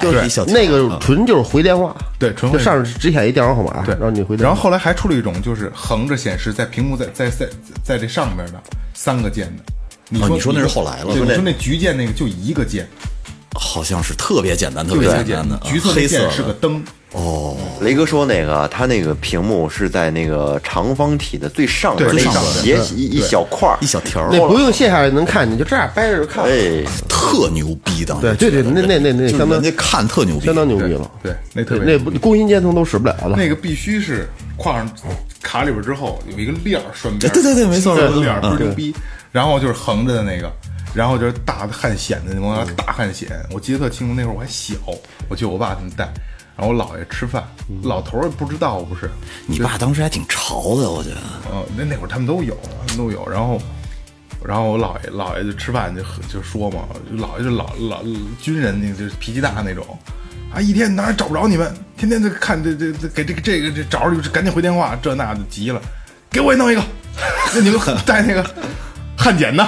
[0.54, 4.45] 那个纯就是回电话，对纯上面只写一电话号码，对，然后你回电话。
[4.45, 7.48] 然后后来还出了一种，就是横着显示在屏幕在在在
[7.84, 8.54] 在这上面的
[8.93, 9.74] 三个键的。
[10.08, 12.88] 你说哦你说那是后来了对，你说那橘键那个就一个键，
[13.56, 16.84] 好像是特别简单，特别简单的，，橘色黑色是个灯。
[17.13, 23.78] 哦，雷哥说那个他那个屏幕是在那个长方体的最上边那最上边斜一一小块儿。
[23.80, 26.44] 一，小条，那不用卸下来能看，你就这样掰着就看。
[26.44, 28.13] 哎，特牛逼的。
[28.15, 31.10] 对对对，那那那那相当就是人家看特牛逼，相当牛逼了。
[31.24, 33.38] 对，那特别那不工薪阶层都使不了了。
[33.38, 34.91] 那个必须是框上
[35.41, 38.94] 卡里边之后有一个链儿拴边，对对对没错链儿牛逼。
[39.32, 40.52] 然后就是横着的那个，
[40.95, 44.75] 然后就是大的汉显的那种大汗显，我记得特清楚，那会儿我还小，
[45.29, 46.12] 我就我爸他们带。
[46.58, 47.43] 然后我姥爷吃饭，
[47.84, 49.12] 老头儿也不知道不是，
[49.45, 51.17] 你爸当时还挺潮的，我觉得。
[51.51, 53.27] 嗯，那那会儿他们都有，他们都有。
[53.29, 53.60] 然后，
[54.41, 58.01] 然后我姥爷姥爷就吃饭就就说嘛，姥爷就老老
[58.41, 59.86] 军人，那就是脾气大那种，
[60.53, 65.81] 啊，一天哪儿也找不着你们，天天就看这这这给这个这个这找着就赶紧回电话，这那的急了，
[66.29, 66.81] 给我也弄一个，
[67.53, 68.41] 那你们带那个
[69.25, 69.67] 汉检呢？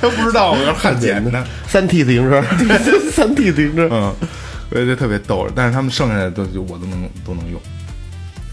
[0.00, 1.46] 他不知道我要汉检呢。
[1.68, 2.42] 三 T 自行车，
[3.14, 4.12] 三 T 自行车，嗯，
[4.70, 7.60] 我觉得特别逗，但是他们剩下的都就我都能都能用，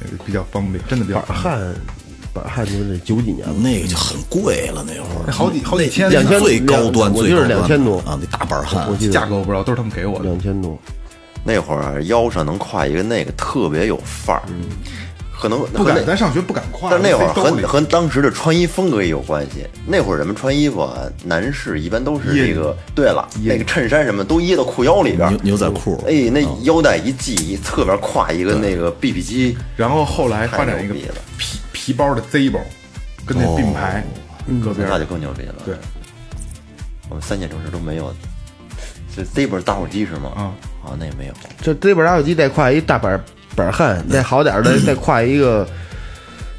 [0.02, 1.56] 呃比较方便，真的比较板方便。
[1.56, 1.76] 汉，
[2.32, 5.32] 板汉就是九几年了，那个就很贵了，那会儿。
[5.32, 7.98] 好几好几千呢，两千最高端，我记得最高端2000多。
[8.02, 8.88] 啊，那大板汉。
[8.88, 9.14] 我，记得。
[9.14, 10.26] 价格我不知道，都是他们给我的。
[10.26, 10.78] 两千多。
[11.44, 14.44] 那会儿腰上能挎一个那个特别有范儿，
[15.44, 16.88] 可能不敢，那咱上学不敢挎。
[16.90, 19.68] 但那会儿和和当时的穿衣风格也有关系。
[19.86, 32.62] 那会儿人们穿衣服啊，男士一般都是掖这个，对了，那个衬衫什么都掖到裤腰里边牛，牛仔裤，哎，那腰带一系，一侧边挎一个那个 BB 机，然后后来发展一个皮皮包的 Z 包，
[33.26, 34.02] 跟那并排
[34.64, 35.56] 搁边儿那就更牛逼了。
[35.66, 35.76] 对，
[37.10, 38.14] 我们三线城市都没有。
[39.14, 40.32] 这 Z 本打火机是吗？
[40.38, 40.42] 啊
[40.86, 41.34] 啊，那也没有。
[41.62, 43.22] 这 Z 本打火机再挎一大板
[43.56, 45.68] 板焊，再好点儿的 再挎一个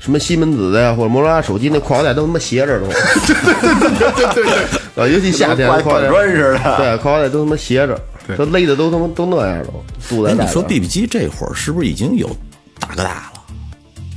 [0.00, 2.86] 什么西门子的呀，或者摩托罗拉手机那跨腰带都他妈斜着都。
[2.86, 4.52] 对对对对，
[5.02, 8.00] 啊，尤其夏天跟挎腰带板砖似的对，挎腰带都他妈斜着，
[8.36, 12.28] 都勒的都他妈都那样都，肚哎，子带你说着 BB 机这会儿是不是已经有
[12.78, 13.32] 大哥大了？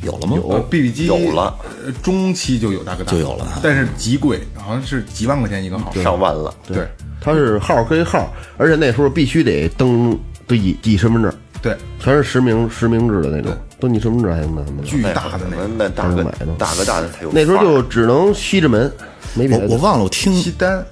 [0.03, 0.37] 有了吗？
[0.37, 1.53] 有，BB 机有了，
[1.85, 5.91] 呃中期就有大哥大，就有了但是极贵，好像是几万块钱一个号。
[6.03, 6.53] 上万了。
[6.67, 6.87] 对
[7.19, 14.87] 它是号归号，而且那时候必须得登登记身份证，对，全是实名实名制的那种，登记身份证还能那什么的。
[14.87, 15.67] 巨大的那个。
[15.77, 18.91] 那大哥买呢大哥大的才有那时候就只能西直门，
[19.33, 19.65] 没别的。
[19.67, 20.85] 我我忘了，我听西单，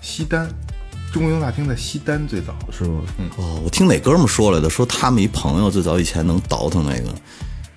[0.00, 0.48] 西单，
[1.12, 2.54] 中国邮大厅在西单最早。
[2.70, 3.00] 是吗？
[3.38, 7.08] 哦，我听哪哥们儿说来的，说他们一朋友最早以前能倒腾那个，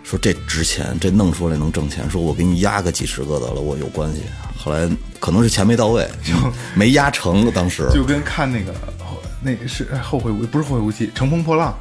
[0.03, 4.21] 说这值钱，这弄出来能挣钱，说我给你压个几十个得了，我有关系。
[4.57, 6.33] 后来可能是钱没到位， 就
[6.75, 8.73] 没压成，当时就跟看那个
[9.41, 11.73] 那是哎后会无不是后会无期，《乘风破浪》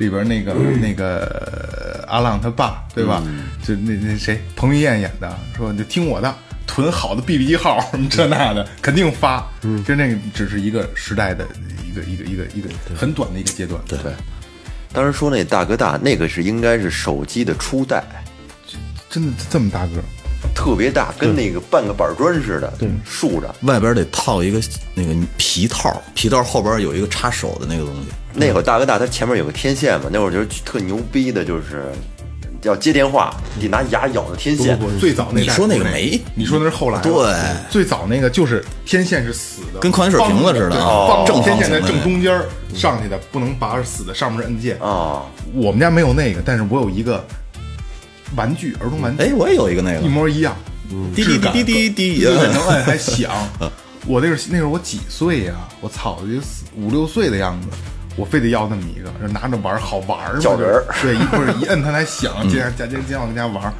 [0.00, 3.22] 里边那个、那个阿浪他爸对吧？
[3.62, 6.34] 就那那谁彭于晏演的，说你就听我的，
[6.66, 9.48] 囤好的 BB 机号什么 这那的，肯定发。
[9.62, 11.46] 嗯，就那个只是一个时代的
[11.88, 13.80] 一个一个一个一个很短的一个阶段。
[13.86, 13.98] 对，
[14.92, 18.02] 当时说那大哥大那个是应该是手机的初代，
[19.08, 20.04] 真的这么大个儿，
[20.56, 22.72] 特别大，跟那个半个板砖似的，
[23.04, 23.54] 竖着。
[23.62, 24.58] 外边得套一个
[24.94, 28.08] 那个皮套，皮套后边有一个插手的那个东西。
[28.32, 31.84] 那会儿大哥大它前面有个天线嘛，那会儿就是特牛逼的，就是
[32.62, 34.78] 要接电话得拿牙咬着天线。
[34.98, 37.12] 最早那代你说那个没你说那是后来对
[37.70, 42.34] 最早那个就是天线是死的，跟矿泉水瓶子似的正天线在正中间
[42.74, 44.76] 上去的，不能拔是死的，上面是按键。
[44.80, 45.22] 啊，
[45.54, 47.24] 我们家没有那个，但是我有一个
[48.34, 50.56] 玩具，儿童玩具，哎，我也有一个那个一，模一样，
[51.14, 53.30] 滴滴滴滴滴滴对对，能按还响。
[54.06, 55.54] 我那是那时候我几岁呀？
[55.80, 57.68] 我操，就四五六岁的样子，
[58.16, 60.40] 我非得要那么一个，拿着玩好玩儿嘛。
[60.40, 63.72] 叫人儿对，一会儿一摁它还响，接接接接我跟家玩。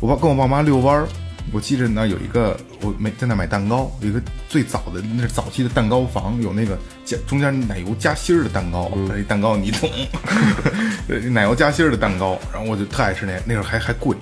[0.00, 1.06] 我爸跟我爸妈遛弯儿，
[1.50, 9.90] 我记着那有一个，我没在那买蛋糕，有一个最早的那是早期的蛋糕房，有那个加中间奶油夹心儿的蛋糕，那蛋糕你懂，
[11.32, 14.16] 奶油夹心儿的蛋糕，然后我就特爱吃那，那时候还还贵，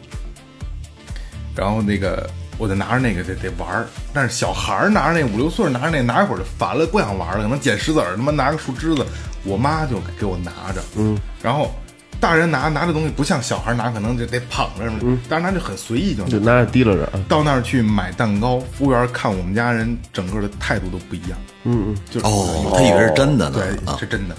[1.55, 2.29] 然后那个
[2.59, 9.07] 我就拿着那个得得玩儿，但是小孩儿拿着那五六岁拿着那拿一会儿就烦了，不想玩了，可能捡石子儿，他妈拿个树枝子，
[9.45, 11.73] 我妈就给我拿着，嗯，然后
[12.21, 16.53] 大人拿拿这东西不像小孩拿，可能就得捧着什么的，大人拿就很随意就就拿。
[16.53, 24.37] 拿着提溜着，到那儿去买蛋糕，服务员看我们家人整个的态度都不一样，嗯嗯，就是哦，他以为是真的呢对，啊是真的，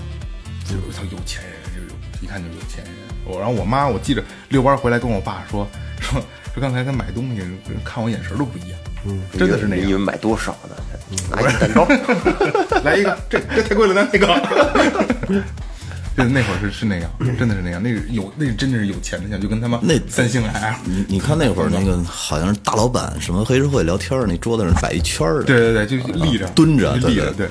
[0.66, 2.94] 就他有钱人，就有一看就有钱人。
[3.26, 5.68] 我然后我妈，我记着遛弯回来跟我爸说
[6.00, 6.22] 说
[6.54, 7.42] 说刚才他买东西，
[7.84, 9.86] 看我眼神都不一样，嗯，真的是那样。
[9.86, 10.76] 你以为买多少呢？
[11.32, 11.88] 拿一蛋糕，
[12.86, 15.44] 来一个，这这太贵了，咱那个。
[16.18, 17.82] 就那会儿是是那样，真的是那样。
[17.82, 27.50] 那个有那个真的是有钱的像，就跟他妈那三星 L，你你看那会儿那个好像是大老板什么黑社会聊天儿，那桌子上摆一圈儿的，对对对，就立着蹲着立着，对对。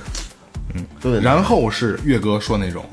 [0.74, 2.84] 嗯，对然后是岳哥说那种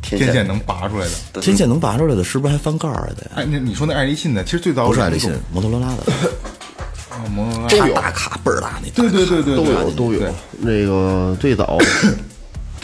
[0.00, 1.40] 天线能拔出来的。
[1.40, 3.30] 天线能拔出来的，是不是还翻盖儿的呀？
[3.36, 6.12] 哎，那你说那爱立信的，其实最早不是爱立信，摩托罗拉的，
[7.10, 10.20] 哦摩托罗拉都有大卡倍儿大那大对对对对，都有都有。
[10.60, 11.76] 那个最早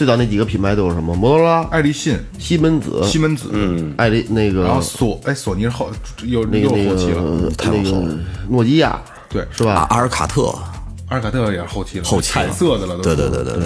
[0.00, 1.14] 最早那几个品牌都有什么？
[1.14, 5.90] 摩托罗拉、爱立信、西门子、西门子，嗯，爱立那个然后索哎索尼是后
[6.24, 9.86] 有又那个那后期了，个那个后了诺基亚对，是吧？
[9.90, 10.44] 阿尔卡特，
[11.08, 13.02] 阿尔卡特也是后期了，后期彩色的了都。
[13.02, 13.56] 对对对对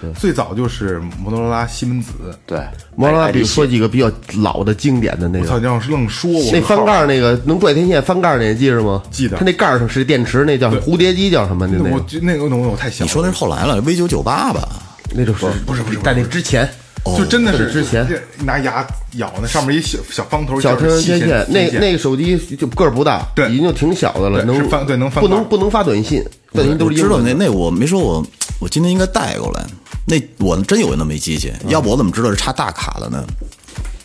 [0.00, 2.12] 对，最早就是摩托罗拉、西门子，
[2.46, 2.60] 对，
[2.94, 4.08] 摩托罗拉，比如说几个比较
[4.40, 9.02] 老的经典的那我操，个，你要是愣说，我那翻盖儿那个能拽天线翻盖儿那，记着吗？
[9.10, 11.66] 记得它那盖儿上是电池，那叫蝴蝶机，叫什么？
[11.66, 14.68] 那那我那个我我太小了，你说那是后来了，V 九九八吧？
[15.14, 16.68] 那就是不是不是在那之前，
[17.16, 18.06] 就真的是哦之前。
[18.44, 23.50] 拿牙咬那上面一小小方头小天线，那那个手机就个儿不大，对。
[23.50, 28.24] 已经就挺小的了，能翻对能翻盖不能不能发短信，短信都是知道那那我没说我
[28.60, 29.64] 我今天应该带过来，
[30.06, 33.24] 那我真有那么一机器，要不我怎么知道是插大卡的呢？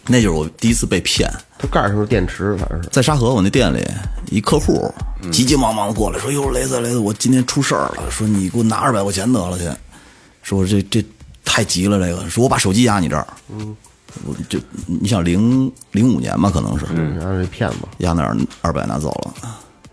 [0.05, 2.89] 那就是我第一次被骗，它盖儿上是电池，反正是。
[2.91, 3.81] 在沙河我那店里，
[4.29, 4.93] 一客户
[5.31, 9.63] 急急忙忙的过来说：“哟，雷子雷子，我今天出事儿了，说你给我拿二百块钱得了去，
[10.43, 11.03] 说这这
[11.43, 13.75] 太急了，这个说我把手机压你这儿，嗯，
[14.25, 16.85] 我这你想零零五年吧，可能是，
[17.17, 19.33] 然后这骗子，压那儿二百拿走了。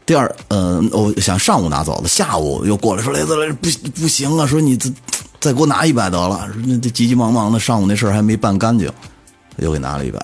[0.04, 4.92] 第二，呃，我想上午拿走的，下午又过来说雷子雷不不行啊，说你再
[5.38, 8.90] 再给我拿一百得了，说那这急急忙忙的，上午那事儿还没办干净，
[9.58, 10.20] 又给拿了一百，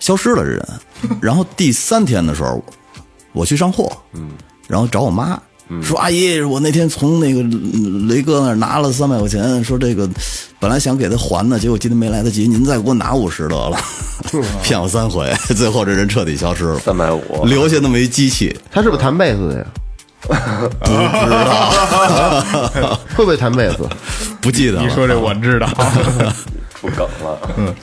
[0.00, 0.68] 消失了这人。
[1.20, 2.60] 然后第三天的时候，
[3.32, 4.32] 我去上货，嗯，
[4.66, 5.40] 然后找我妈，
[5.82, 10.08] 说阿姨，我那天从那个嗯雷哥那儿拿了三百块钱，说这个
[10.60, 13.76] 本来想给他还的，结果今天没来得及，您再给我拿五十得了，
[14.62, 19.66] 骗我三回，最后这人彻底消失了，三百五，留下那么一机器，他是不是弹贝斯的呀？
[20.26, 21.30] 不知
[22.80, 23.88] 道， 会不会弹贝斯？
[24.40, 24.82] 不记得了。
[24.82, 25.66] 你说这我知道，
[26.80, 27.74] 出梗了。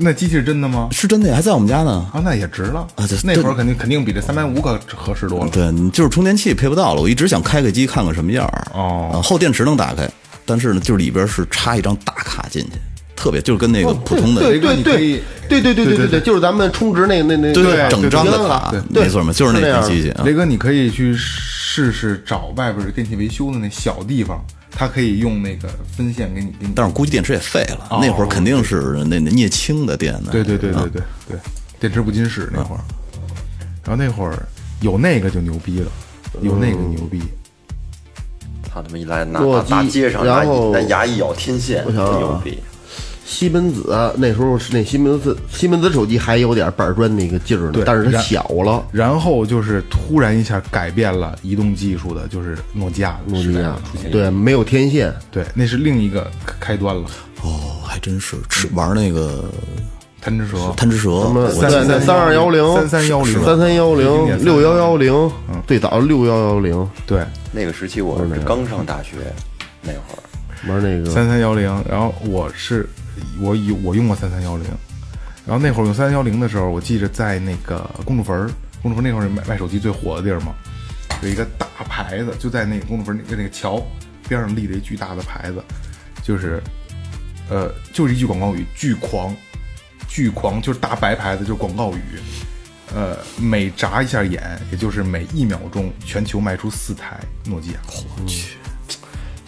[0.00, 0.88] 那机器是真的吗？
[0.92, 2.06] 是真的呀，还在我们家呢。
[2.12, 5.50] 啊，那也值了啊这那会儿肯定肯定比这三百五可合适多了。
[5.50, 10.08] 对，你就是充电器配不到了，我一直想开个机看看什么样儿哦啊后电池能打开，
[10.44, 12.72] 但是呢，就是里边是插一张大卡进去，
[13.14, 20.24] 特别就是跟那个普通的对对你可以对对对对对对对，就是咱们充值那那那对对整张的对卡对，没错嘛，就是那是那样个机器啊。
[20.24, 24.44] 雷哥，你可以去试试找外边电器维修的那小地方，
[24.78, 26.72] 它可以用那个分线给你给你。
[26.76, 30.28] 但是估计电池也废了，哦那会儿肯定是那那镍氢的电呢。
[30.30, 31.38] 对对对对啊对对，
[31.80, 32.80] 电池不经使那会儿，
[33.82, 34.46] 然后那会儿
[34.82, 35.90] 有那个就牛逼了，
[36.42, 37.22] 有那个牛逼。
[38.62, 42.58] 他他妈一来拿座大街上拿然后拿牙一咬天线，牛逼。
[43.28, 48.86] 西门子啊那时候是那西门子西门子手机还有点板砖那个劲儿呢，但是它小了。
[48.92, 54.10] 然后就是突然一下改变了移动技术的，就是诺基亚诺基亚出现。
[54.12, 57.02] 对，没有天线，对，那是另一个开端了。
[57.42, 59.44] 哦，还真是吃玩那个
[60.20, 65.30] 贪吃蛇，贪吃蛇，什么我三对对三二幺零、3310三三幺零、六幺幺零，
[65.66, 66.88] 最早六幺幺零。
[67.06, 69.16] 对，那个时期我是刚上大学
[69.82, 71.10] 那会儿，玩那个。
[71.10, 72.88] 三三幺零，然后我是
[73.40, 74.64] 我有我用过三三幺零，
[75.46, 78.50] 然后那会儿用三三幺零的时候，我记着在那个公主坟儿，
[78.82, 80.54] 公主坟那会儿卖卖手机最火的地儿嘛，
[81.22, 83.82] 有一个大牌子，就在那个公主坟那个那个桥
[84.28, 85.62] 边上立了一巨大的牌子，
[86.22, 86.62] 就是
[87.48, 89.34] 呃就是一句广告语，巨狂，
[90.08, 92.00] 巨狂，就是大白牌子，就是广告语。
[92.94, 98.56] 呃，每眨一下眼，也就是每一秒钟，全球卖出四台诺基亚，我去。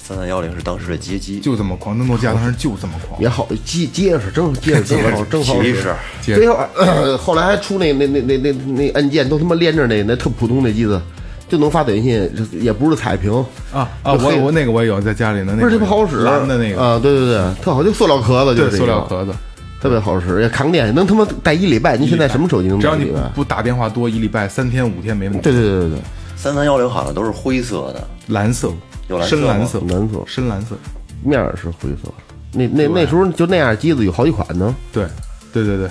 [0.08, 1.98] 三三幺零是当时的街机，就这么狂。
[1.98, 5.74] 那诺基亚当时就这么狂，也好结结实，正结实，正好正好使
[6.22, 6.36] 其实。
[6.36, 10.98] 最后呃后来还出那那那那那那按键都他妈连着那那特普通那机子，
[11.46, 13.30] 就能发短信，也不是彩屏
[13.70, 14.14] 啊啊！
[14.14, 19.32] 我我那个我也有在家里呢，那不是个特别好使，蓝的那个，啊，对对对，特好，就塑料壳子，就，是塑料壳子。
[19.80, 21.98] 特别好使，也扛电，能他妈带一礼拜。
[21.98, 23.12] 你现在什么手机能只要你？
[23.34, 25.42] 不打电话多，一礼拜三天五天没问题。
[25.42, 25.98] 对对对对对，
[26.34, 28.72] 三三幺零好像都是灰色的，蓝色，
[29.08, 30.22] 有蓝深蓝色，蓝色。
[30.26, 30.76] 深蓝色。
[31.24, 32.12] 面儿是灰色。
[32.52, 35.06] 那那那时候就那样机子有好几款呢，对，
[35.52, 35.88] 对对对，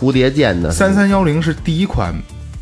[0.00, 2.14] 蝴蝶剑的，三三幺零是第一款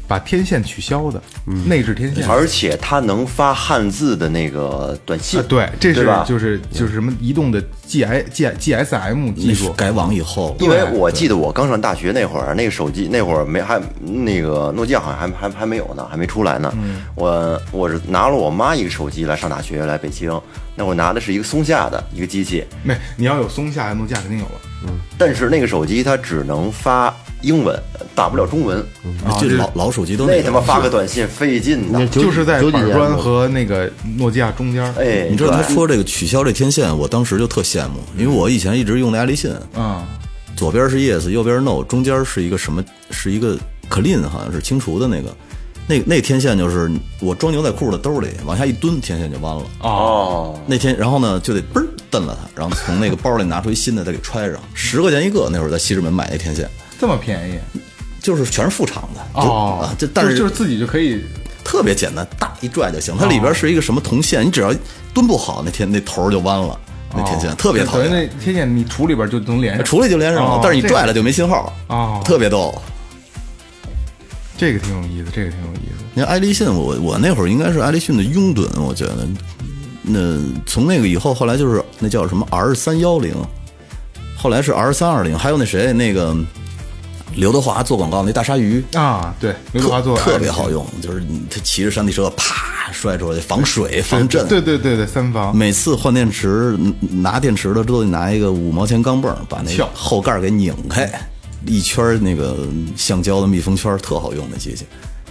[0.08, 1.22] 把天线取消的
[1.66, 2.26] 内置天线。
[2.26, 16.72] 而且它能发汉字的那个短信啊，，对，这是对吧就是就是什么移动的 G I G G S M 技术，改网以后，因为我记得我刚上大学那会儿，那个手机那会儿没还那个诺基亚好像还还还没有呢，还没出来呢。
[17.14, 20.28] 我我是拿了我妈一个手机来上大学，来北京。
[20.74, 24.52] 那会儿拿的是一个松下的一个机器，没你要有松下，诺基亚肯定有了。
[24.84, 27.78] 嗯但是那个手机它只能发英文，
[28.14, 28.84] 打不了中文。
[29.40, 30.60] 就老老手机都那他妈。
[30.60, 32.06] 发个短信费劲呐！
[32.08, 34.84] 就是在九几年板砖和那个诺基亚中间。
[34.96, 40.04] 哎，你知道他说这个取消这天线，我当时就特羡慕，因为我以前一直用的爱立信，嗯，
[40.54, 42.84] 左边是 yes，右边是 no，中间是一个什么？
[43.10, 43.56] 是一个
[43.88, 45.34] clean，好像是清除的那个。
[45.86, 49.62] 那那天线就是我装牛仔裤的兜里往下一蹲，天线就弯了。
[49.80, 55.48] 哦，那天，然后呢就得嘣儿蹬了它，然后从那个包里拿出一新的再给揣上，十块钱一个。
[55.50, 56.68] 那会儿在西直门买那天线，
[56.98, 57.58] 这么便宜
[58.20, 61.22] 就是全是副厂的哦啊，这但是就是自己就可以
[61.64, 63.16] 特别简单，大一拽就行。
[63.18, 64.74] 它里边是一个什么铜线，你只要
[65.14, 66.78] 蹲不好，那天那头儿就弯了。
[67.16, 71.72] 那天线哦特别讨等于厌，那天线你杵里边就能连上，杵里就连上了哦，但是你拽了就没信号。
[71.86, 72.74] 哦特别逗。
[74.58, 76.04] 这个挺有意思，这个挺有意思。
[76.12, 79.26] 你看爱立信，我我那会儿应该是爱立信的拥趸，我觉得。
[80.02, 80.20] 那
[80.66, 83.34] 从那个以后，后来就是那叫什么 R 三幺零，
[84.36, 86.34] 后来是 R 三二零，还有那谁那个
[87.34, 94.46] 刘德华做广告那大鲨鱼，啊，对，刘德华做特特别好用，就是他骑着山地车啪摔出来，防水防震。
[94.48, 101.08] 对对对对，三防每次换电池，嗯拿电池的都得拿一个五毛钱钢镚儿把那后盖儿给拧开，
[101.66, 102.56] 一圈儿那个
[102.96, 104.84] 橡胶的密封圈儿特好用那机器，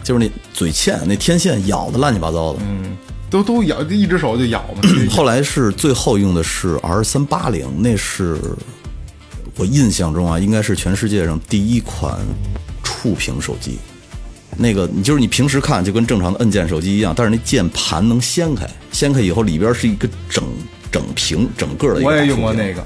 [0.03, 2.59] 就是那嘴欠那天线咬的乱七八糟的。
[2.61, 2.95] 嗯
[3.29, 4.89] 都都咬，一只手就咬嘛。
[5.11, 8.39] 后来是最后用的是 R 三八零，那是
[9.57, 12.17] 我印象中啊，应该是全世界上第一款
[12.83, 13.77] 触屏手机。
[14.55, 20.43] 那个你就是你平时看就跟正常的按键手机一样，但是那键盘能掀开，掀开以后里边是一个整
[20.91, 22.09] 整屏整个的一个。
[22.09, 22.73] 我也用过那。
[22.73, 22.85] 个，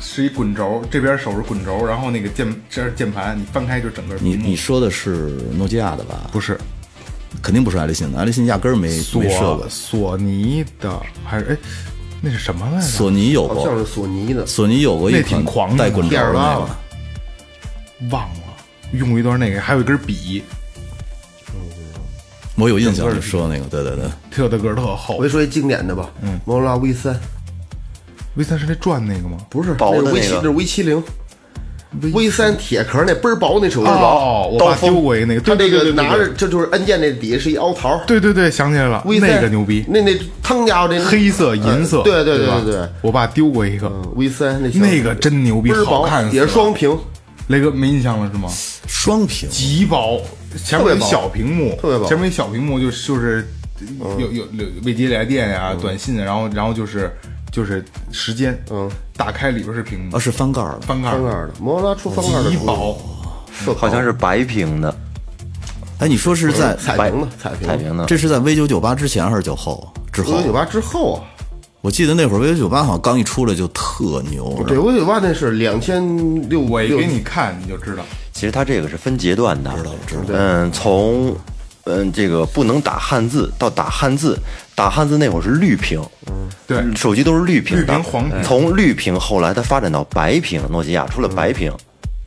[0.00, 6.28] 是一滚轴，这边手是滚轴，然后那个键这是键盘，你翻开就整个你你说的是诺基亚的吧？
[6.32, 6.58] 不是
[7.42, 9.68] 肯定不是爱立信的，爱立信压根儿没索没设过。
[9.68, 11.56] 索尼的还是哎，
[12.20, 12.82] 那是什么来着？
[12.82, 16.68] 索尼有过，像是索尼的，索尼有过一那挺狂带滚轴的那个，
[18.10, 18.56] 忘了，
[18.92, 20.42] 用过一段那个，还有一根笔，
[22.56, 25.16] 我有印象，你说那个，对对对，特的个儿特厚。
[25.16, 25.22] 我。
[25.22, 27.18] 就说一经典的吧，嗯，摩托罗拉 V 三。
[28.34, 29.38] V 三是那转那个吗？
[29.48, 31.02] 不是，薄的那是 V 七，那个那是 V 七零
[32.00, 46.96] ，V 三铁壳那倍儿薄那手机，哦，我爸丢过一个那个，他这对对对对个拿着对这就是按键那底下是一凹槽对对对，想起来了，，V 三那个牛逼，那那汤家伙这黑色、银色，呃对对对对对，我爸丢过一个，嗯，V 三那那个真牛逼倍儿薄好看也是双屏，
[47.48, 48.48] 雷哥没印象了是吗？
[48.86, 50.20] 双屏，极薄，
[50.64, 53.46] 前面小屏幕，特别薄前面小屏幕就是就是
[53.98, 57.10] 有有有未接来电呀、短信啊，然后然后就是
[57.52, 60.16] 就是时间，嗯，打开里边是屏幕。
[60.16, 62.98] 啊，是翻盖儿的，翻盖儿，翻盖的，摩托罗拉出翻盖儿的出极薄，
[63.76, 64.94] 好像是白屏的，
[65.98, 68.04] 哎，你说是在彩屏的彩屏彩屏的。
[68.06, 69.92] 这是在 V 九九八之前还是九后？
[70.12, 70.46] 之后？V 九？
[70.46, 71.22] 九八之后啊，
[71.80, 76.02] 我记得那会儿 V 九九八好像刚一出来就特牛，对，，V 九九八那是两千
[76.48, 80.22] 六，六我给你看你就知道，其实它这个是分阶段的，知道知道。
[80.32, 81.36] 嗯，从
[81.84, 84.38] 嗯这个不能打汉字到打汉字，
[84.80, 86.02] 打汉字那会儿是绿屏，
[86.66, 91.70] 对，手机都是绿屏的，绿屏黄屏从绿屏后来它发展到白屏，诺基亚出了白屏，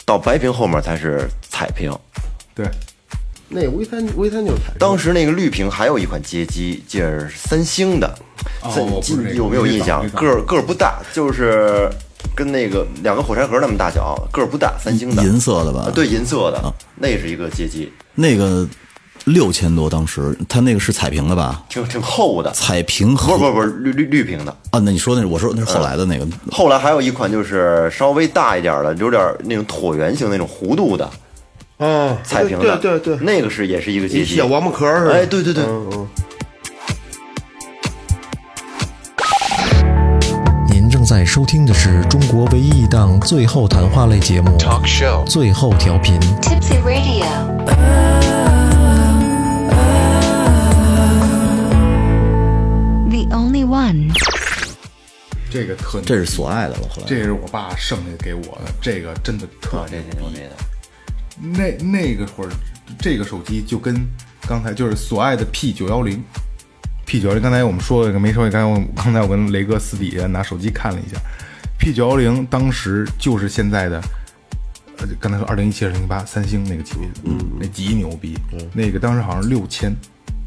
[0.06, 1.92] 到白屏后面才是彩屏。
[2.54, 2.70] 对，
[3.50, 8.16] 那 V 三 V 三就是彩屏，当时那个绿屏还有一款街机，就是三星的，
[8.62, 10.04] 三哦我不是这个有没有印象？
[10.04, 11.90] 没个儿个儿不大，就是
[12.36, 15.86] 跟那个两个火柴盒那么大小，个儿不大，三星的，银色的吧？
[15.88, 18.68] 啊，对，银色的，那是一个街机，那个
[19.26, 21.64] 六千多，当时它那个是彩屏的吧？
[21.70, 24.52] 挺挺厚的，彩屏不和是不是不是绿绿绿屏的。
[24.72, 31.10] 啊，那你说那是我说那是后来的那个，后来还有一款就是稍微大一点的，有点那种椭圆形那种弧度的
[31.78, 34.46] 啊，彩屏的，对对对，那个是也是一个街机器小。
[34.46, 36.08] 王八壳儿似的，哎，对对对，嗯嗯。
[40.70, 46.20] 您正在收听的是中国唯一一档最后谈话类节目《Talk Show 最后调频》。
[46.42, 48.13] Tipsy Radio.
[53.34, 54.12] Only one.
[55.52, 56.88] 这个特这是所爱的了。
[56.90, 60.56] 后来这是我爸剩下给我的，这个真的特啊，这牛逼的。
[61.40, 62.50] 那那个会儿，
[63.00, 63.96] 这个手机就跟
[64.48, 66.24] 刚才就是所爱的 P 九幺零
[67.06, 71.20] ，P 九幺零，刚才我们说了一个没说，刚才我刚才我跟雷哥私底下拿手机看了一下
[71.78, 74.02] ，P 九幺零当时就是现在的，
[74.98, 77.10] 呃，刚才说二零一七、二零一八三星那个级别
[77.60, 78.38] 那极牛逼，
[78.74, 79.96] 那个当时好像六千，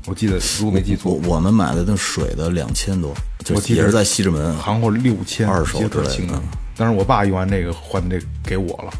[0.06, 3.12] 我记得如果没记错，我们买的那水的两千多，
[3.44, 4.54] 就我记得是也是在西直门。
[4.56, 6.42] 行货六千，二手的清楚嗯。
[6.76, 8.92] 当时我爸用完这个换这个给我了，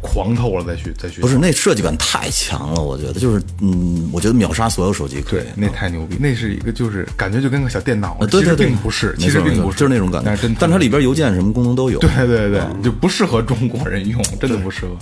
[0.00, 5.46] 狂透了再去再去不是那设计感太强了，我觉得就是嗯，我觉得秒杀所有手机可以对，。
[5.56, 11.98] 那太牛逼，那是一个就是感觉就跟个小电脑啊，，对其实对对，并不是，其实并不是，就是那种感觉但是，但它里边邮件什么功能都有。
[11.98, 14.96] 对对对，就不适合中国人用，真的不适合。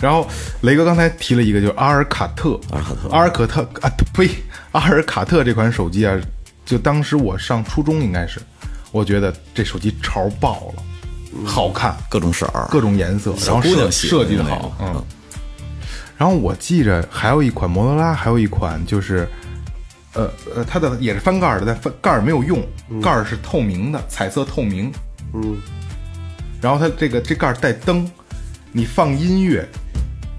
[0.00, 0.26] 然后
[0.62, 4.30] 雷哥刚才提了一个，就是阿尔卡特，阿尔卡特阿尔卡特啊，呸，
[4.72, 6.18] 阿尔卡特这款手机啊，
[6.64, 8.40] 就当时我上初中应该是，
[8.92, 10.82] 我觉得这手机潮爆了，
[11.44, 15.04] 好看，各种色儿，各种颜色，然后设喜欢设计的好，嗯。
[16.16, 19.26] 然后我记着还有一款摩托罗拉，还有一款就是，
[20.12, 22.62] 呃呃，它的也是翻盖儿的，但翻盖儿没有用，
[23.02, 24.92] 盖儿是透明的，彩色透明。
[25.32, 25.56] 嗯。
[26.60, 28.06] 然后它这个这盖儿带灯，
[28.70, 29.66] 你放音乐，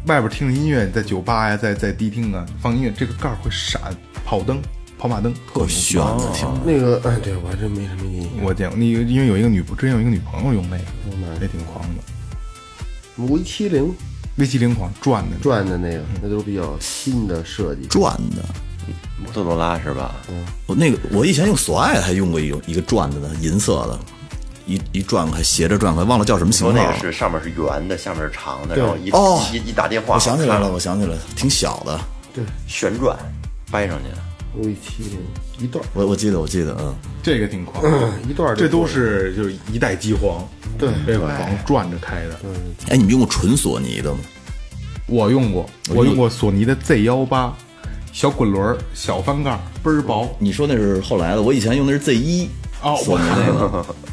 [0.07, 3.79] 外边听着音乐，在酒吧呀，在在迪厅啊放音乐，这个盖儿会闪，
[4.25, 4.61] 跑灯、
[4.97, 6.47] 跑马灯，特炫的挺。
[6.65, 8.31] 那个，哎，对我还真没什么印象。
[8.41, 10.83] 我见过，那个因为有一个女，之前有一个女朋友用那个，
[11.41, 12.03] 也挺狂的。
[13.17, 13.93] V 七零
[14.37, 17.85] V 七零狂转的，转的那个，那都是比较新的设计。
[17.87, 18.43] 转的。
[19.23, 20.15] 摩托罗拉是吧？
[20.65, 23.99] 我那个我以前用索爱还用过一个一个转的呢，银色的，
[24.73, 27.11] 一一转开斜着转开，忘了叫什么型号了说那个。
[27.11, 31.99] 是上面是圆的，下面是长的，然后一哦一一打电话，我想起来了，我想起来了，挺小的。
[32.33, 33.17] 对旋转
[33.69, 34.17] 掰上去的。
[34.53, 35.17] V 七零
[35.59, 36.93] 一段儿，我我记得我记得，嗯，
[37.23, 38.09] 这个挺狂的。
[38.29, 40.45] 一段儿这都是就是一代机皇，
[40.77, 42.37] 对这个狂转着开的。
[42.89, 44.19] 哎，你们用过纯索尼的吗？
[45.07, 47.53] 我用过，我用过索尼的 Z 幺八，
[48.11, 50.27] 小滚轮，小翻盖，倍儿薄。
[50.37, 52.49] 你说那是后来的，我以前用的是 Z 一
[52.81, 53.85] 哦索尼那个大，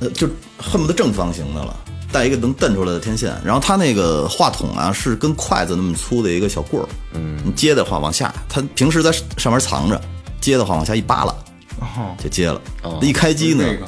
[0.00, 0.28] 呃，就
[0.58, 1.76] 恨不得正方形的了，
[2.12, 3.34] 带一个能蹬出来的天线。
[3.44, 10.00] 然后它那个话筒啊是跟筷子那么粗的一个小棍儿，嗯，你接的话往下，它平时在上面藏着，
[10.40, 11.34] 接的话往下一扒拉
[11.80, 12.60] 哦，就接了。
[12.82, 13.86] 哦一开机呢，这个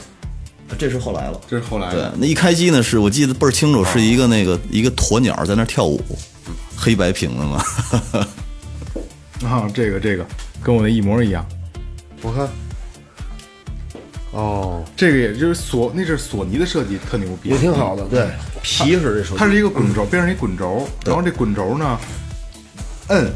[0.79, 1.41] 这是后来了。
[1.49, 6.03] 这是后来的，，对那一开机呢，是我记得倍儿清楚，是一个那个一个鸵鸟在那跳舞，
[6.77, 7.65] 黑白屏的嘛。
[9.45, 10.27] 啊，这个这个
[10.63, 11.47] 跟我那一模一样。
[12.23, 12.49] 我看，
[14.39, 18.29] 哦，这个也就是索，那是索尼的设计，特牛逼，也挺好的，对，
[18.63, 21.99] 皮实这手机，它是一个滚轴，边上一滚轴，然后这滚轴呢，
[23.09, 23.33] 摁，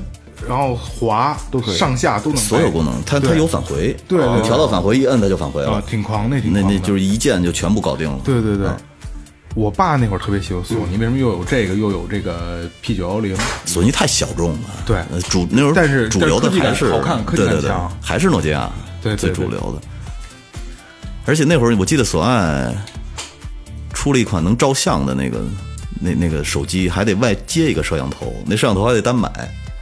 [0.48, 4.42] 然后滑都可以，上下都能，所有功能，它它有返回，对对对。
[4.42, 8.20] 调到返回一摁它就返回啊了，，挺狂，那挺狂那那就是一键就全部搞定了。
[8.22, 8.68] 对对对。
[8.68, 8.76] 啊。
[9.54, 13.36] 我爸那会儿特别喜欢索尼，为什么又有这个又有这个 P 九幺零？
[13.66, 14.98] 索尼太小众了，对。
[15.10, 17.68] 呃主那时候但是主流的还是好看科技对对对。
[17.68, 18.70] 感强，还是诺基亚
[19.02, 19.16] 对。
[19.16, 19.88] 最主流的。
[21.24, 22.74] 而且那会儿我记得索爱
[23.92, 25.40] 出了一款能照相的那个
[26.00, 29.30] 那那个手机，还得外接一个摄像头，那摄像头还得单买。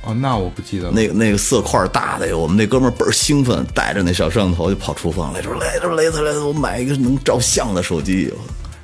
[0.03, 0.93] 哦，那我不记得了。
[0.95, 8.33] 那个那个色块大的，我们那哥们儿倍儿兴奋，带着那小摄像头就跑厨房来说：“来这来这来这，我买一个能照相的手机。”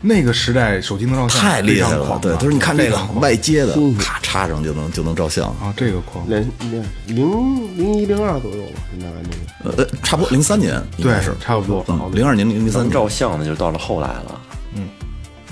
[0.06, 9.82] 那个时代手机能照相太厉害了对，就是你看这个外接的，咔插上就能就能照相，啊，这个狂，零零零零一零二左右吧，应该那个。
[9.82, 11.84] 呃，差不多零三年应对该是，差不多。
[11.88, 14.40] 嗯，零二年零零三照相的就到了后来了。
[14.74, 14.88] 嗯。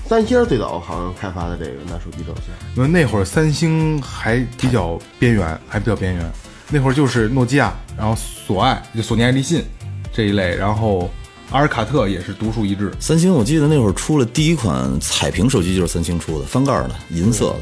[0.06, 6.30] 三星最早好像开发的这个拿手机照相，因为那会儿三星还比较边缘，还比较边缘。
[6.68, 9.64] 那会儿就是诺基亚，然后索爱，就索尼爱立信
[10.12, 11.10] 这一类，然后
[11.50, 12.90] 阿尔卡特也是独树一帜。
[12.98, 17.56] 三星，我记得那会儿出了第一款彩屏手机就是三星出的，翻盖儿的，银色的，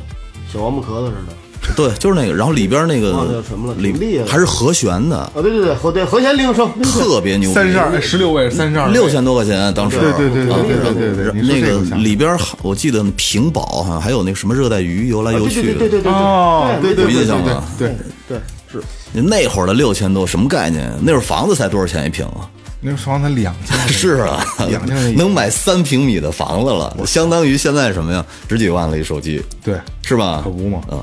[0.53, 1.33] 小王八壳子似的。
[1.77, 10.59] 对，就是那个，然后里边那个叫什么了还是和弦的，啊，对对对，和对和弦铃声，特别牛逼，三十二，十六位，三十二，六千多块钱，当时对对对对啊
[10.93, 20.93] 对对那个这个里边我记得屏保好像还有那个什么热带鱼游来游去的，对对对对对哦，对对有对对对印象吗对，对是那会儿的六千多什么概念？
[21.01, 22.51] 那会儿房子才多少钱一平啊？
[22.85, 28.27] 那时候房才两千， 是啊，两千能买三平米的房子了，相当于现在什么呀？
[28.49, 30.41] 十几万了一手机，对，是吧？
[30.43, 30.81] 可不嘛。
[30.91, 31.01] 嗯，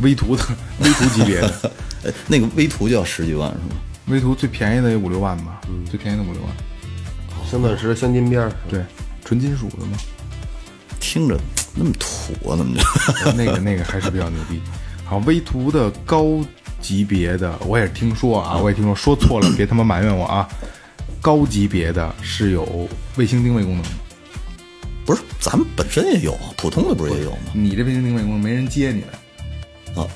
[0.00, 0.42] 微图的
[0.80, 1.72] 微图级别的，
[2.04, 3.80] 哎那个微图就要十几万是吗？
[4.08, 6.50] 微图最便宜的也五六万吧，最便宜的五六万，
[7.48, 8.84] 镶钻石、镶金边儿，对，
[9.24, 9.92] 纯金属的嘛。
[10.98, 11.38] 听着
[11.74, 12.82] 那么土啊，怎么着？
[13.36, 14.60] 那个那个还是比较牛逼。
[15.04, 16.40] 好，微图的高
[16.80, 20.48] 级别的，我也听说啊，我也听说，说错了别他妈埋怨我啊。
[21.20, 23.88] 高级别的是有卫星定位功能的，
[25.04, 27.52] 不是，咱们本身也有，普通的不是也有吗？
[27.52, 30.06] 你这卫星定位功能没人接你来啊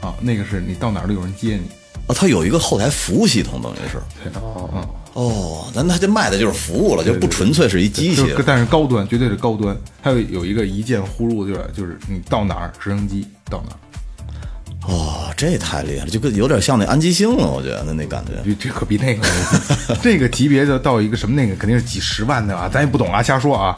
[0.00, 1.62] 啊，那个是你到哪儿都有人接你。
[2.06, 3.98] 啊，它有一个后台服务系统，等于是。
[4.38, 8.34] 哦，哦，咱它这卖的就是服务了，就不纯粹是一机器。
[8.44, 13.78] 但是高端绝对是高端，它有有一个一键呼入，就是就是你到哪儿直升机到哪儿。
[14.86, 18.32] 哦，这太厉害了，就跟有点像那安吉星了，我觉得那那感觉。
[18.44, 19.26] 这这可比那个
[20.02, 23.74] 这个级别的到一个什么那个肯定是几十万的啊，咱也不懂啊，瞎说啊。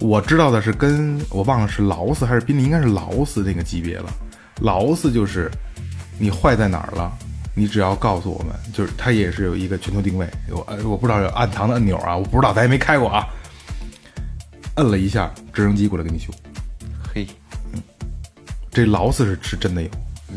[0.00, 4.10] 我知道的是跟我忘了是劳斯还是宾利，应该是劳斯那个级别了。
[4.60, 5.50] 劳斯就是
[6.18, 7.12] 你坏在哪儿了，
[7.54, 13.26] 你只要告诉我们，就是它也是有一个全球定位，有呃我不知道有暗藏的按钮啊，我不知道咱也没开过啊。
[14.76, 16.32] 摁了一下，直升机过来给你修。
[17.12, 17.26] 嘿，
[18.70, 19.88] 这劳斯是是真的有，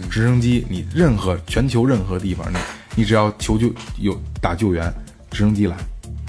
[0.09, 2.57] 直升机你任何全球任何地方，你
[2.95, 4.91] 你只要求救有打救援，
[5.29, 5.75] 直升机来，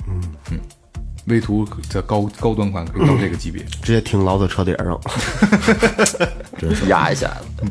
[0.09, 0.59] 嗯嗯，
[1.27, 5.01] 威图的高高端款可以到这个级别，直接停劳子车顶上。
[6.89, 7.67] 压一下子。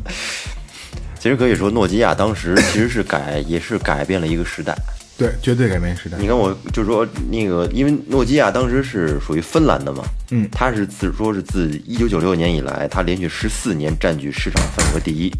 [1.18, 4.76] 其实可以说，诺基亚当时 其实是改，也是改变了一个时代。
[5.16, 6.26] 对，绝对改变时代你。
[6.26, 15.30] 看，我就说那个，因为诺基亚当时是属于芬兰的嘛，嗯它是自说是自一九九六年以来，它连续十四年占据市场份额第一，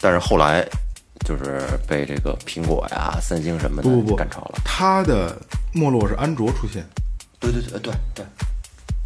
[0.00, 0.66] 但是后来
[1.26, 4.52] 就是被这个苹果呀、三星什么的不不不赶超了。
[4.64, 5.36] 它的
[5.72, 6.84] 没落是安卓出现，
[7.40, 8.24] 对对对对对，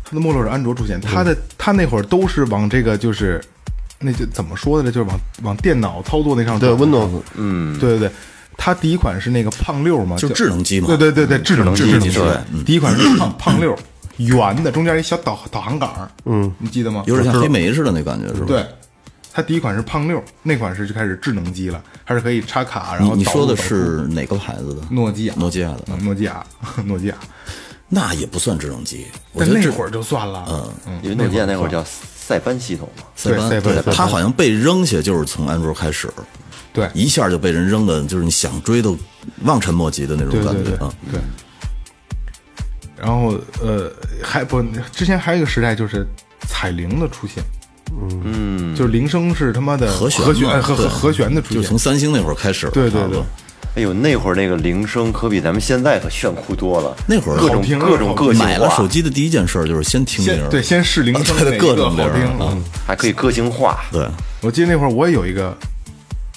[0.05, 3.43] 它的没落是安卓出现，它的它那会儿都是往这个就是，
[3.99, 4.93] 那就怎么说的呢？
[4.93, 8.11] 就是往往电脑操作那上对转 Windows，嗯，对对对，
[8.57, 13.77] 它第一款是那个胖六嘛，就叫智能机嘛对对对对，智能智能机机对第一款是胖胖六，
[14.19, 15.89] 圆的，中间一小导导航杆，
[16.27, 17.03] 嗯，你记得吗？
[17.07, 18.47] 有点像黑莓似的那感觉，是吧？
[18.47, 18.67] 对，
[19.33, 24.83] 它第一款是胖六，那款是就开始智能机了，它是可以插卡，然后导你说的是哪个牌子的？
[24.91, 26.45] 诺基亚，诺基亚的，嗯诺基亚，
[26.85, 27.17] 诺基亚，
[27.89, 29.07] 那也不算智能机。
[29.33, 30.45] 我觉得这但那会儿就算了，
[30.87, 33.05] 嗯因为诺基亚那会儿叫塞班系统嘛。
[33.17, 36.13] 塞班对塞班它好像被扔下就是从安卓开始，
[36.73, 38.97] 对一下就被人扔的，就是你想追都
[39.45, 40.93] 望尘莫及的那种感觉啊。
[41.11, 41.21] 对。
[42.97, 43.91] 然后呃，
[44.23, 44.63] 还不
[44.93, 46.07] 之前还有一个时代就是
[46.47, 47.43] 彩铃的出现，
[48.25, 52.73] 嗯，就是铃声是他妈的和弦和和和和弦的出现，就从三星那会儿开始了。
[52.73, 53.21] 对对对
[53.75, 56.95] 哎呦，那会儿那个铃声可比咱们现在可炫酷多了。
[57.07, 63.79] 那会儿各种各种个性化，买了手机的第一件事儿就是先听铃儿，对先试铃声对哪一个好各种铃儿听啊嗯还可以个性化。
[63.91, 64.07] 对，
[64.43, 65.57] 我记得那会儿我也有一个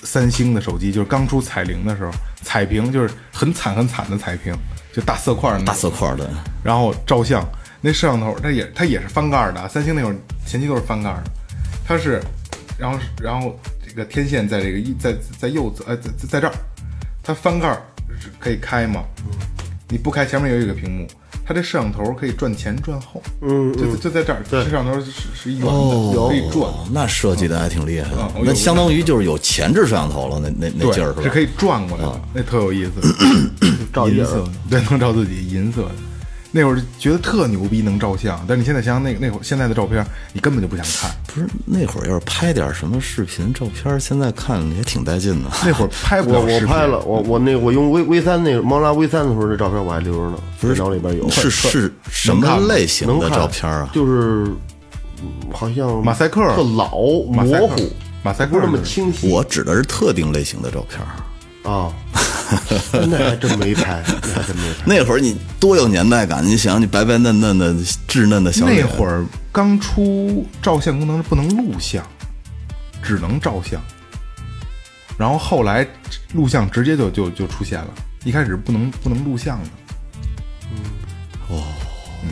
[0.03, 4.53] 三星的手机，就是刚出彩铃的时候，彩屏就是很惨很惨的彩屏，
[4.93, 6.29] 就大色块儿大色块的，
[6.63, 7.45] 然后照相，
[7.81, 11.31] 那摄像头它也它也是翻盖儿的，三星那会儿前期都是翻盖儿的，
[11.87, 12.21] 它是，
[12.77, 16.53] 然后然后这个天线在这个一在在右侧呃在在在这儿，
[17.23, 17.81] 它翻盖儿
[18.19, 19.03] 是可以开吗？
[19.87, 21.07] 你不开，前面有一个屏幕，
[21.45, 28.09] 它这摄像头可以转前转后，嗯，就就在这儿，摄像头是是一圆的，可以转，哦，那设计的还挺厉害
[28.43, 31.21] 那相当于就是有前置摄像头了，那那那，劲儿是吧？
[31.21, 32.93] 是可以转过来的，那特有意思，
[33.93, 35.91] 照影银色，对，能照自己，银色的。
[36.57, 41.11] 那会儿觉得特牛逼，能照相，但是你现在想想那个那会儿现在的照片，你根本就不想看。
[41.27, 45.49] 不是那会儿要是拍点什么视频照片，现在看也挺带劲的。
[45.65, 53.89] 那会儿拍不了我我拍了，我我那我用 V V 三那个猫拉 V 三的时候，这照片我还留着呢，不是脑里边有，是是什么类型的照片啊？
[53.93, 54.45] 就是
[55.21, 56.91] 嗯好像马赛克特老
[57.27, 57.91] 模糊，
[58.23, 59.29] 马赛克不是那么清晰。
[59.29, 61.01] 我指的是特定类型的照片。
[61.65, 61.91] 啊，
[62.91, 64.83] 那还真没拍，那还真没拍。
[64.85, 67.73] 那会儿你多有年代感，你想你白白嫩嫩的、
[68.07, 72.05] 稚嫩的小脸，那会儿刚出照相功能是不能录像，
[73.01, 73.81] 只能照相。
[75.17, 75.87] 然后后来
[76.33, 77.89] 录像直接就就就出现了，
[78.23, 79.69] 一开始不能不能录像的。
[80.71, 80.77] 嗯，
[81.49, 81.63] 哦，
[82.23, 82.29] 嗯。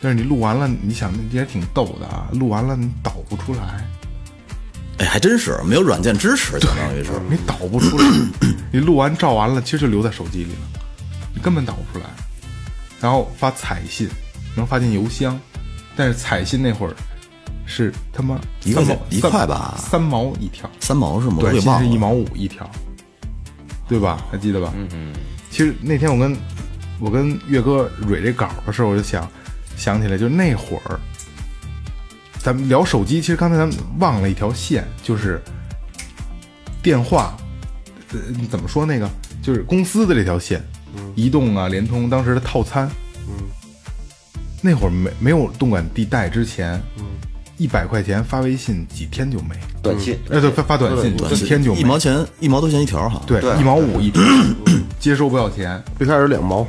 [0.00, 3.84] 但是你录完了，你想也挺逗的啊，录完了你导不出来。
[4.98, 7.10] 哎，还真是没有软件支持，相当于是。
[7.28, 8.04] 你导不出来，
[8.72, 10.80] 你录完照完了，其实就留在手机里了，
[11.34, 12.10] 你根本导不出来。
[13.00, 14.08] 然后发彩信，
[14.56, 15.38] 能发进邮箱，
[15.94, 16.94] 但是彩信那会儿
[17.66, 21.36] 是他妈一块一块吧三毛一条，三毛是吗？
[21.40, 21.60] 我短。
[21.60, 22.68] 信是一毛五一条，
[23.86, 24.24] 对吧？
[24.32, 24.72] 还记得吧？
[24.74, 25.12] 嗯嗯。
[25.50, 26.36] 其实那天我跟
[26.98, 29.30] 我跟岳哥蕊这稿的时候，我就想
[29.76, 30.98] 想起来，就那会儿
[32.46, 35.42] 咱们聊手机，其实刚才咱们忘了一条线，就是
[36.80, 37.36] 电话，
[38.12, 39.10] 呃，怎么说那个，
[39.42, 40.64] 就是公司的这条线，
[41.16, 42.88] 移动啊、联通当时的套餐，
[44.62, 46.80] 那会儿没没有动感地带之前，
[47.56, 51.80] 一百块钱发微信几天就没，短信，哎，对，发发短信短信几天就没。
[51.80, 53.20] 一毛钱，一毛多钱一条哈。
[53.26, 53.58] 对，对。
[53.58, 54.22] 一毛五一条，
[55.00, 56.64] 接收不要钱，最开始两毛，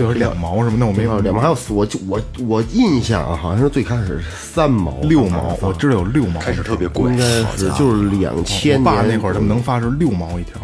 [0.00, 0.78] 最后两毛什么？
[0.78, 7.24] 那我没有两毛，还有四我就我我印象啊，好像是最开始三毛，六毛，我知道有六毛，开始特别贵应，该
[7.54, 10.54] 是就是两千我爸年那会儿他们能发是六毛一条，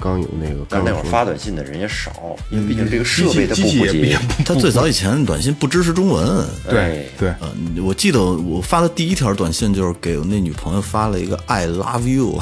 [0.00, 6.46] 刚有那个，但那会儿发短信的人也少，因为毕竟这个设备它机不普及他最早以前短信不支持中文。
[6.66, 12.38] 对哎对，嗯，我记得我发的第一条短信就是给我那女朋友发了一个 “I love you”，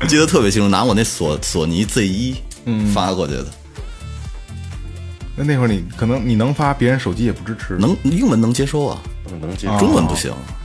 [0.00, 2.34] 我 记得特别清楚，拿我那索索尼 Z 一
[2.92, 3.46] 发过去的，
[5.36, 7.74] 那那会儿你可能你能发，别人手机也不支持。
[7.74, 10.32] 能英文能接收啊，能能接中文不行。
[10.32, 10.56] 嗯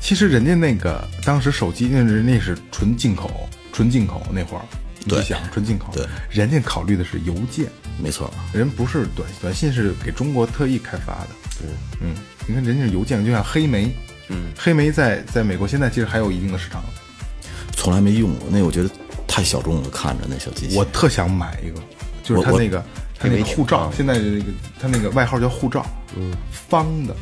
[0.00, 4.62] 其实人家那个当时手机那是那是纯进口，纯进口那会儿，
[5.08, 7.68] 对你想纯进口，对，人家考虑的是邮件，
[7.98, 11.28] 没错，人不是短短信是给中国特意开发的。
[11.58, 11.68] 对，
[12.02, 12.14] 嗯，
[12.46, 13.96] 你看人家是邮件，就像黑莓，
[14.28, 16.84] 嗯，黑莓在在美国现在其实还有一定的市场。
[17.74, 18.90] 从来没用过，那我觉得
[19.26, 20.76] 太小众了，看着那小机器。
[20.76, 21.80] 我特想买一个，
[22.22, 22.84] 就是它我我那个
[23.18, 24.44] 它那个护照，现在的那个
[24.80, 25.86] 他那个外号叫护照，
[26.16, 27.14] 嗯，方的，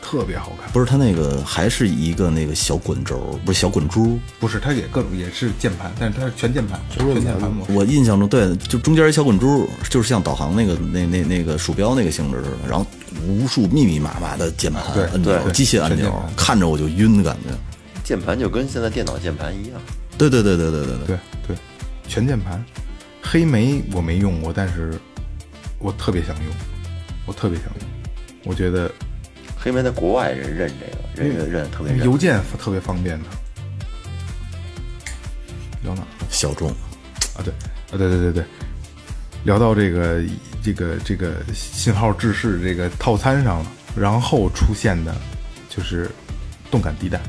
[0.00, 0.70] 特别好看。
[0.72, 4.18] 不是他那个还是一个那个小滚轴，不是小滚珠。
[4.38, 7.72] 不是，它也各种也是键盘，但是它是全键盘，全键盘模式。
[7.72, 12.86] 我印象中，对，就中间一小滚珠，就是像导航那个那那那个鼠标那个性质似的，然后
[13.26, 17.50] 无数密密麻麻的键盘对按钮、机械按钮看着我就晕的感觉。
[18.04, 19.80] 键盘就跟现在电脑键盘一样，
[20.16, 21.56] 对对对对对对对，对对，
[22.08, 22.64] 全键盘。
[23.22, 24.92] 黑莓我没用过，但是
[25.78, 26.54] 我特别想用，
[27.26, 27.88] 我特别想用。
[28.44, 28.90] 我觉得
[29.56, 30.86] 黑莓在国外人认这
[31.22, 32.04] 个，认认认特别认。
[32.04, 33.24] 邮件特别方便的。
[35.82, 36.06] 聊哪儿？
[36.30, 36.68] 小众。
[36.68, 37.52] 啊，对，
[37.92, 38.44] 啊，对对对对，
[39.44, 40.22] 聊到这个
[40.62, 43.66] 这个这个信号制式这个套餐上了，
[43.96, 45.14] 然后出现的
[45.68, 46.10] 就是
[46.70, 47.20] 动感地带，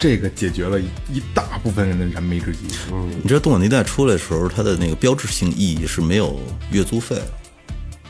[0.00, 2.60] 这个解决了一一大部分人的燃眉之急。
[2.90, 6.40] 嗯，你知道动感地带出来的时候，它的那个标志性意义是没有
[6.72, 7.16] 月租费。
[7.16, 7.22] 的。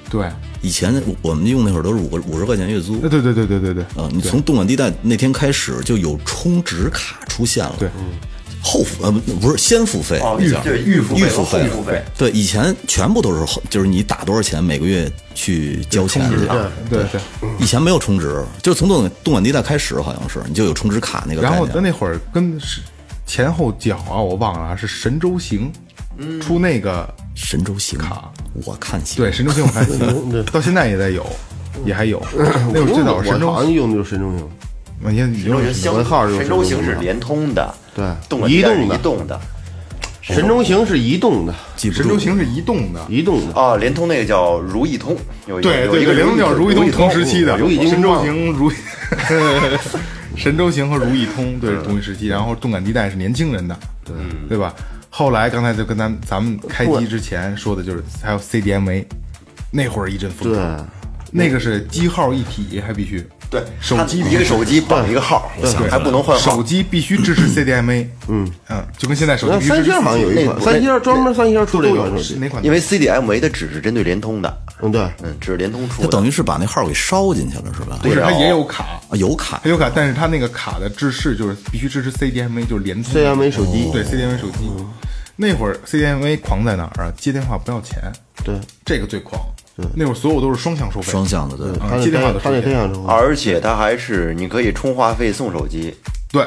[0.08, 0.28] 对，
[0.62, 2.98] 以前我们用那会儿都是五个五十块钱月租。
[2.98, 7.74] 对对对对对对对，啊，你从动感地带那天开始就有充值卡出现了。
[7.78, 7.88] 对，
[8.62, 10.20] 后付呃不不是先付费，
[10.84, 11.68] 预付预付费费。
[11.68, 16.72] 和后付费，对，以前全部都是后，就是你打多少钱，每个月去交钱充值的。
[16.90, 17.20] 对对。
[17.58, 22.80] 以前没有充值，就是从动感动感地带开始，好像是你就有充值卡那个概然后那会儿跟是
[23.26, 25.72] 前后脚啊，我忘了啊，是神州行
[26.42, 28.30] 出那个神州行卡，
[28.66, 29.16] 我看行。
[29.22, 31.24] 对神州行我看行， 到现在也在有，
[31.86, 32.22] 也还有。
[32.74, 34.48] 那会儿最早我神州好像用的就是神州行，
[35.12, 38.94] 你看你就是神州行我的号就是神州行是联通的，对动感地带是移动的。
[38.94, 39.40] 移动的。
[40.22, 43.54] 神州行是移动的，神州行是移动的，移动的。
[43.60, 45.16] 啊，联通那个叫如意通，
[45.48, 48.74] 有一对有一个联通叫如意通同时期的，如意通神州行如意，
[50.36, 54.14] 神州行和如意通对同一时期，然后动感地带是年轻人的，对。
[54.48, 54.72] 对吧？
[55.08, 59.04] 后来刚才就跟咱咱们开机之前说的就是还有 CDMA，
[59.72, 60.56] 那会儿一阵风对。
[60.56, 60.86] 潮，
[61.32, 65.50] 那个是机号一体还必须对，手机一个手机绑一个号，
[65.90, 66.62] 还不能换号手。
[66.62, 72.64] 机必须支持 CDMA，嗯嗯，就跟现在手机三星好像有一款，三星专门三星出这款手机，哪款？
[72.64, 76.08] 因为 CDMA 它只是针对联通的，嗯对，嗯，只是联通出他的。
[76.08, 77.98] 等于是把那号给烧进去了，是吧？
[78.00, 84.70] 不是，它也有卡，啊，有卡它有卡，但是它那个卡的制式就是必须支持 CDMA，就是联通 CDMA 手机对 CDMA 手机。
[85.34, 87.12] 那会儿 CDMA 狂在哪儿啊？
[87.16, 87.98] 接电话不要钱，
[88.44, 89.40] 对，这个最狂。
[89.94, 91.70] 那会儿所有都是双向收费，双向的，对。
[91.78, 95.94] 啊他那接电话的他那时间天上之后，而且它还是你可以充话费送手机，
[96.30, 96.46] 对，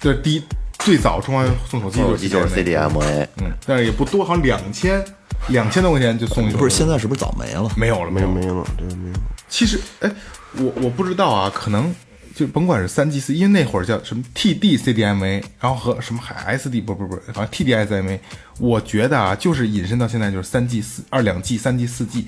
[0.00, 0.42] 这第一
[0.78, 3.26] 最早充完送手机送手机就是 CDMA。
[3.42, 5.04] 嗯，但是也不多，好像两千
[5.48, 6.58] 两千多块钱就送一个。
[6.58, 7.70] 不是，现在是不是早没了？
[7.76, 8.34] 没有了，没有了。
[8.34, 9.16] 没有了，这个没有。
[9.48, 10.10] 其实，哎，
[10.56, 11.94] 我我不知道啊，可能
[12.34, 18.18] 就甭管是三 G 四，因为那会儿叫什么 TD CDMA，然后和什么海 SD 不不不，好像 TD SMA，
[18.58, 22.26] 我觉得啊，就是引申到现在就是三 G 四二两 G 三 G 四 G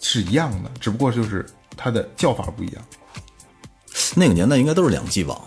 [0.00, 1.44] 是一样的，只不过就是
[1.76, 2.84] 它的叫法不一样。
[4.14, 5.40] 那个年代应该都是两 G 网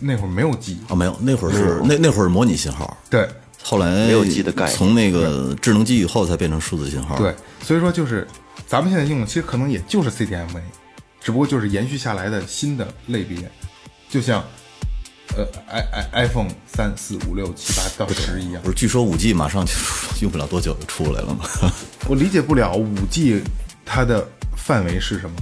[0.00, 3.28] 那会儿没有 G，啊，没有，那会儿是那那会儿是模拟信号，对
[3.62, 7.16] 后来没有 G 的概念从那个智能机以后才变成数字信号。
[7.16, 8.26] 对，所以说就是
[8.66, 10.60] 咱们现在用的，其实可能也就是 CDMA，
[11.20, 13.50] 只不过就是延续下来的新的类别，
[14.10, 14.44] 就像
[15.36, 18.62] 呃 i i iPhone 三四五六七八到十一样。
[18.62, 19.72] 不是，据说五 G 马上就
[20.20, 21.46] 用不了多久就出来了吗？
[22.06, 23.42] 我理解不了五 G
[23.86, 25.36] 它的范围是什么。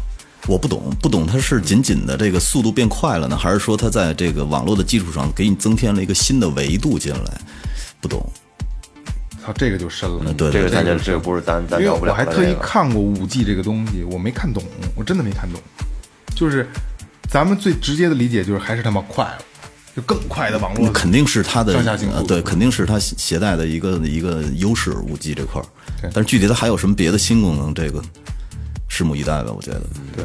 [0.46, 7.40] 我不懂，不懂它是仅仅的这个速度变快了呢，还是说它在这个网络的基础上给你增添了一个新的维度进来？
[7.98, 8.30] 不懂。
[9.42, 10.18] 操，这个就深了。
[10.26, 14.62] 嗯，对对对这个咱就这个不是咱咱因为聊不了的我还特意看过五 G 这个东西，我没看懂，
[14.94, 15.58] 我真的没看懂。
[16.36, 16.68] 就是
[17.30, 19.38] 咱们最直接的理解就是还是他妈快了，
[19.94, 20.92] 就更快的网络那。
[20.92, 25.64] 肯定是它的上下行对，肯定是它携带的一个一个优势，五 G 这块儿
[26.00, 26.10] 对。
[26.12, 28.02] 但是具体它还有什么别的新功能，这个
[28.90, 29.82] 拭目以待吧，我觉得。
[30.16, 30.24] 对，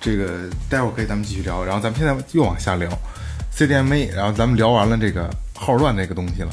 [0.00, 2.90] 这个待会儿可以咱们继续聊，然后咱们现在又往下聊
[3.56, 6.50] CDMA，然后咱们聊完了这个号乱这个东西了，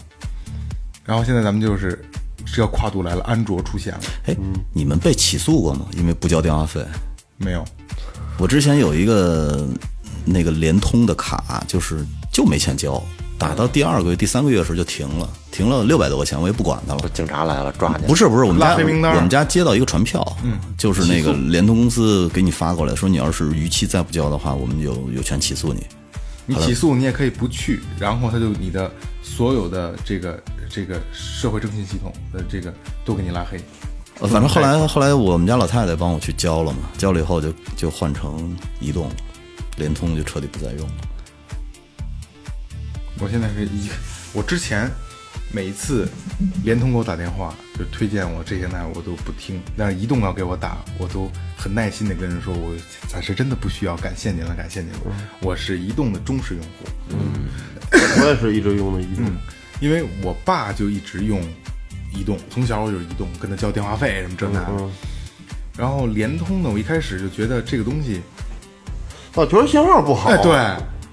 [1.05, 2.03] 然后现在咱们就是
[2.45, 4.35] 这个跨度来了，安卓出现了哎，
[4.73, 5.85] 你们被起诉过吗？
[5.97, 6.85] 因为不交电话费。
[7.37, 7.65] 没有？
[8.37, 9.67] 我之前有一个
[10.25, 12.05] 那个联通的卡，就是
[12.39, 13.03] 就没钱交，
[13.37, 17.01] 打到第二个月、第三个月的时候就停了，停了六百多块钱，我也不管他了。
[17.13, 18.07] 警察来了抓你。
[18.07, 25.85] 不是不是，我们家拉黑名单我们家接到一个传票，嗯，就是那个联通公司给你发过来，说你要是逾期再不交的话，我们有有权起诉你。
[26.45, 28.89] 你起诉你也可以不去，然后他就你的
[29.21, 32.73] 所有的这个这个社会征信系统的这个
[33.03, 33.59] 都给你拉黑。
[34.21, 39.15] 呃反正后来后来我们家老太太帮我去交了嘛，交了以后就就换成移动了，
[39.75, 40.93] 联通就彻底不再用了。
[43.19, 43.89] 我现在是一，
[44.33, 44.89] 我之前
[45.51, 46.07] 每一次
[46.63, 52.73] 联通给我打电话，就推荐我这些那我都不听，但是移动要给我打，我都很耐心的跟人说，我
[53.07, 54.99] 暂时真的不需要，感谢您了，感谢您了，
[55.41, 56.69] 我是移动的忠实用户，
[57.09, 57.49] 嗯
[58.21, 59.25] 我也是一直用的移动，
[59.81, 61.41] 因为我爸就一直用
[62.13, 64.89] 移动，从小我就是移动，跟他交电话费什么这那的。
[65.75, 68.21] 然后联通呢，我一开始就觉得这个东西，
[69.33, 70.29] 啊觉得信号不好。
[70.29, 70.51] 哎，对，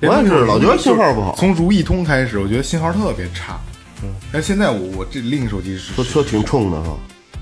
[0.00, 3.58] 我也是老觉得信号不好从如意通开始，我觉得信号特别差。
[4.02, 6.96] 嗯，但现在我我这另一手机是说说挺冲的哈，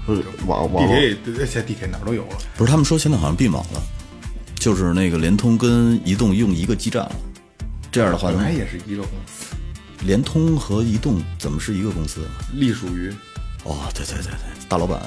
[0.07, 2.36] 说网网地铁也，现在地铁哪儿都有了。
[2.57, 3.82] 不是，他们说现在好像并网了，
[4.55, 7.12] 就是那个联通跟移动用一个基站了。
[7.90, 9.55] 这样的话本，来也是一个公司，
[10.05, 12.30] 联通和移动怎么是一个公司啊？
[12.52, 13.12] 隶属于
[13.64, 15.02] 哦，对对对对，大老板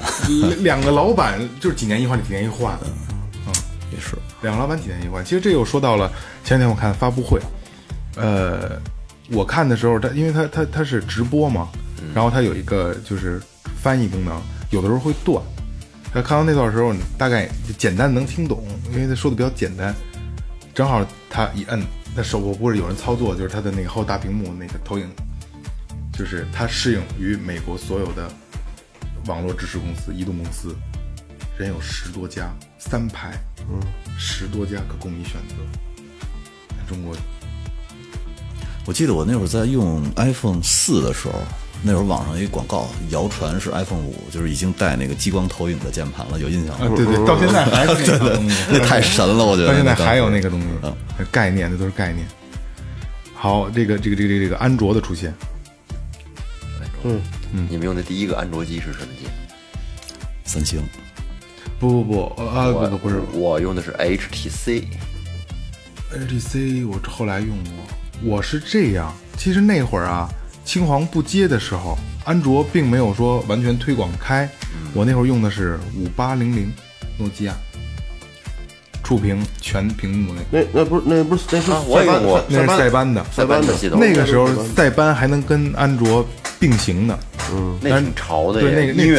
[0.62, 2.86] 两个老板，就是几年一换，几年一换的。
[4.42, 5.22] 两个老板体验一块。
[5.22, 6.10] 其实这又说到了
[6.44, 7.40] 前两天我看发布会，
[8.16, 8.80] 呃，
[9.30, 11.68] 我看的时候，它因为它它它是直播嘛，
[12.14, 13.40] 然后它有一个就是
[13.82, 15.42] 翻译功能，有的时候会断。
[16.12, 19.94] 他看到那段时候，你大概就简单能听懂，因为他说的比较简单。
[20.74, 21.82] 正好他一摁，
[22.16, 25.06] 那手我不是有人操作，就是他的那个后大屏幕那个投影，
[26.10, 28.26] 就是它适应于美国所有的
[29.26, 30.74] 网络支持公司、移动公司，
[31.58, 33.32] 人有十多家，三排，
[33.68, 33.80] 嗯，
[34.16, 35.56] 十多家可供你选择。
[36.88, 37.14] 中国
[38.86, 41.34] 我记得我那会儿在用 iPhone 四的时候，
[41.82, 46.86] 那会儿网上有一广告，谣传是 iPhone 五，就是已经带那个激光投影的键盘了，有印象吗？
[46.86, 49.68] 啊，对对，到现在还是那个 东西，那太神了，我觉得。
[49.68, 50.96] 到现在还有那个东西嗯，
[51.30, 52.26] 概念，那都是概念。
[53.34, 55.34] 好，这个这个这个这个这个安卓的出现，
[57.02, 57.20] 嗯
[57.52, 59.28] 嗯你们用的第一个安卓机是什么机？
[60.44, 60.80] 三星，
[61.78, 63.20] 不不不，呃啊不不不是。
[63.32, 67.72] 我用的是 HTC，HTC，我后来用过。
[68.22, 70.28] 我是这样，其实那会儿啊，
[70.64, 74.48] 青黄不接的时候，安卓并没有说完全推广开。
[74.92, 76.72] 我那会儿用的是五八零零
[77.16, 77.54] 诺基亚，
[79.04, 82.44] 触屏全屏幕那，那那不是那不是那是啊我也塞班用过。
[82.48, 83.24] 那是塞班的。
[83.30, 86.26] 塞班的系统那个时候塞班还能跟安卓
[86.58, 87.16] 并行呢。
[87.80, 89.16] 那挺潮的对，那耶，个那音乐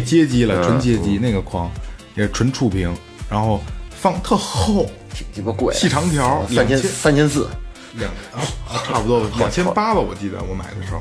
[0.00, 0.62] 街机手机了，嗯。
[0.62, 1.68] 纯街机那个框，
[2.14, 2.94] 也是纯触屏，
[3.30, 3.60] 然后
[3.90, 7.48] 放特厚，挺鸡巴贵，细长条三千三千四，
[7.94, 11.00] 两啊啊差不多 两千八吧，我记得我买的时候。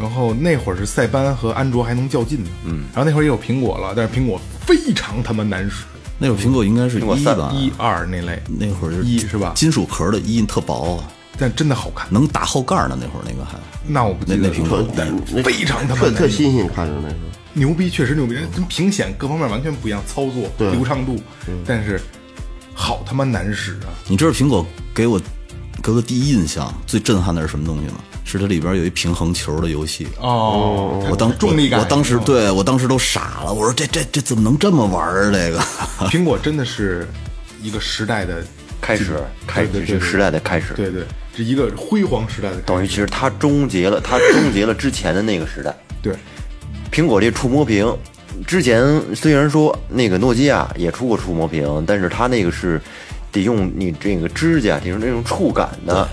[0.00, 5.84] 然后那会儿是塞班和安卓还能较劲呢，嗯，然后那会儿也有苹果了，但是苹果非常他妈难使，
[6.18, 7.52] 那会儿苹果应该是苹果三一吧？
[7.54, 9.52] 一二那类，那会儿一是吧？
[9.54, 11.04] 金属壳的一特薄啊，
[11.38, 12.08] 但真的好看。
[12.10, 12.96] 能打后盖儿呢。
[12.98, 13.58] 那会儿那个还。
[13.86, 17.41] 那我不记得那那苹果了但那非常他妈特特新鲜，看着那时候。
[17.54, 21.22] 牛逼，确实牛逼，跟屏显各方面完全不一样，操作流畅度，
[21.66, 22.00] 但是
[22.74, 23.92] 好他妈难使啊！
[24.08, 25.20] 你知道苹果给我
[25.82, 27.96] 给我的第一印象最震撼的是什么东西吗？
[28.24, 30.06] 是它里边有一平衡球的游戏。
[30.18, 35.32] 哦，我当重力感，我，当时对我当时都傻了，我说这这这怎么能这么玩儿啊？
[35.32, 35.60] 这个
[36.08, 37.06] 苹果真的是
[37.60, 38.42] 一个时代的
[38.80, 41.04] 开始开对对对始这个时代的开始，对对，
[41.36, 45.76] 是一个辉煌时代的，等于其实它终结了，它终结了之前的那个时代。
[46.00, 46.14] 对
[46.92, 47.90] 苹果这触摸屏，
[48.46, 52.78] 之前虽然说那个诺基亚也出过触摸屏，但是它那个是
[53.32, 56.06] 得用你这个指甲，得用那种触感的，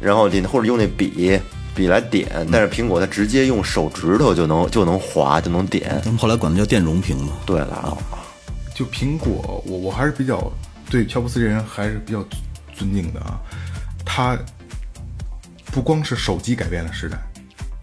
[0.00, 1.38] 然后得或者用那笔
[1.74, 6.00] 笔来点，但是苹果它直接用手指头就能就能划就能点。
[6.04, 7.32] 他们后来管它叫电容屏嘛。
[7.44, 7.98] 对了，
[8.72, 10.52] 就苹果，我我还是比较
[10.88, 12.24] 对乔布斯这人还是比较
[12.72, 13.40] 尊敬的啊。
[14.04, 14.38] 他
[15.66, 17.18] 不光是手机改变了时代，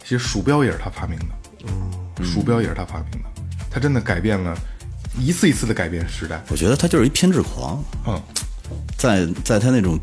[0.02, 1.26] 其实鼠标也是他发明的。
[1.66, 1.92] 嗯，
[2.24, 3.30] 鼠标也是他发明的，
[3.70, 4.58] 他真的改变了，
[5.20, 6.44] 一次一次的改变时代。
[6.50, 8.22] 我觉得他就是一偏执狂，嗯，
[8.98, 10.00] 在在他那种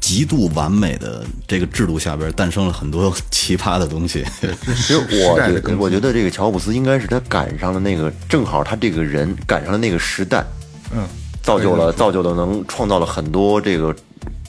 [0.00, 4.24] 极度完美的这个制度下边，诞生了很多奇葩的东西。
[4.40, 10.44] 其其实我觉得，我觉得这个乔布斯应该是他赶上了那个，正好他这个人赶上了那个时代，
[10.92, 11.06] 嗯，
[11.42, 13.94] 造就了造就了能创造了很多这个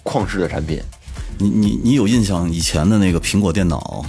[0.03, 0.81] 旷世的产品。
[1.37, 4.05] 你你你有印象以前的那个苹果电脑？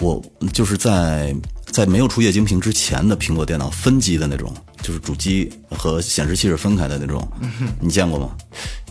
[0.00, 1.34] 我就是在
[1.70, 4.52] 在没有出液晶屏之前的苹果电脑分机的那种，
[4.82, 7.26] 就是主机和显示器是分开的那种，
[7.80, 8.30] 你见过吗？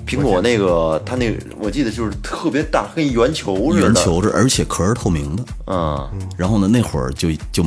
[0.06, 3.88] 苹果那个，它那个我记得就是特别大，跟圆球似的。
[3.88, 5.44] 圆球是，而且壳是透明的。
[5.66, 7.62] 嗯，然后呢，那会儿就就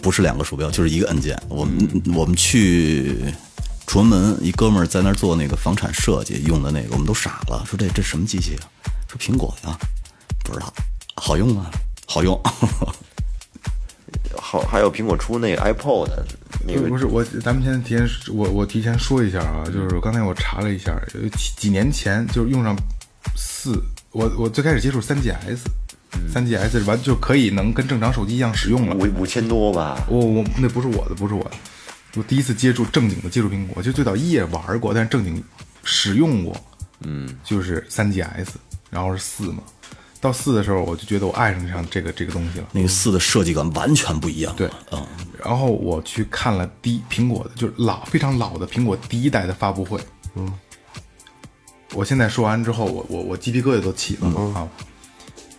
[0.00, 1.38] 不是两个鼠标，就是一个按键。
[1.48, 3.16] 我们、我们去
[3.86, 8.64] 崇文门，一哥们儿在那儿做那个房产设计用的那个，我们都傻了，说这这什么机器啊？
[9.06, 9.76] 说苹果呀，
[10.44, 10.72] 不知道，
[11.16, 11.70] 好用啊，
[12.06, 12.40] 好用。
[14.36, 16.08] 好，还有苹果出那个 iPod
[16.66, 22.76] 那个不是我，咱们先提前，我我提前说一下啊，就是刚才我查了一下，有几几年前就是用上
[23.36, 25.58] 四，我我最开始接触三 GS，
[26.32, 28.94] 三 GS 完就可以能跟正常手机一样使用了。
[28.96, 30.04] 五五千多吧？
[30.08, 31.52] 我我那不是我的，不是我的，
[32.14, 35.42] 我第一次接触正经的接触苹果，就最早一也玩过，但是正经
[35.84, 36.56] 使用过，
[37.00, 38.48] 嗯，就是三 GS，
[38.90, 39.62] 然后是四嘛。
[40.22, 42.68] 到四的时候，我就觉得我爱上上这个这个东西了。
[42.70, 44.54] 那个四的设计感完全不一样。
[44.54, 45.04] 对，嗯，
[45.44, 50.00] 然后我去看了第一苹果的，就是老非常老的苹果第一代的发布会。
[50.36, 50.50] 嗯，
[51.92, 54.68] 我现在说完之后，我我我鸡皮疙瘩都起了、啊！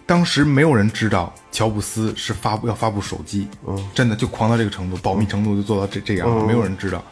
[0.06, 7.04] 当时没有人知道乔布斯是发布要发布手机，嗯，真的就狂到这个程度，保密程度就做到这这样，没有人知道。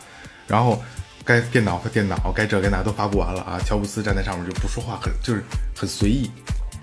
[0.48, 0.82] 然后
[1.26, 3.60] 该电脑和电脑，该这该那都发布完了啊！
[3.66, 5.44] 乔布斯站在上面就不说话，很就是
[5.76, 6.32] 很随意。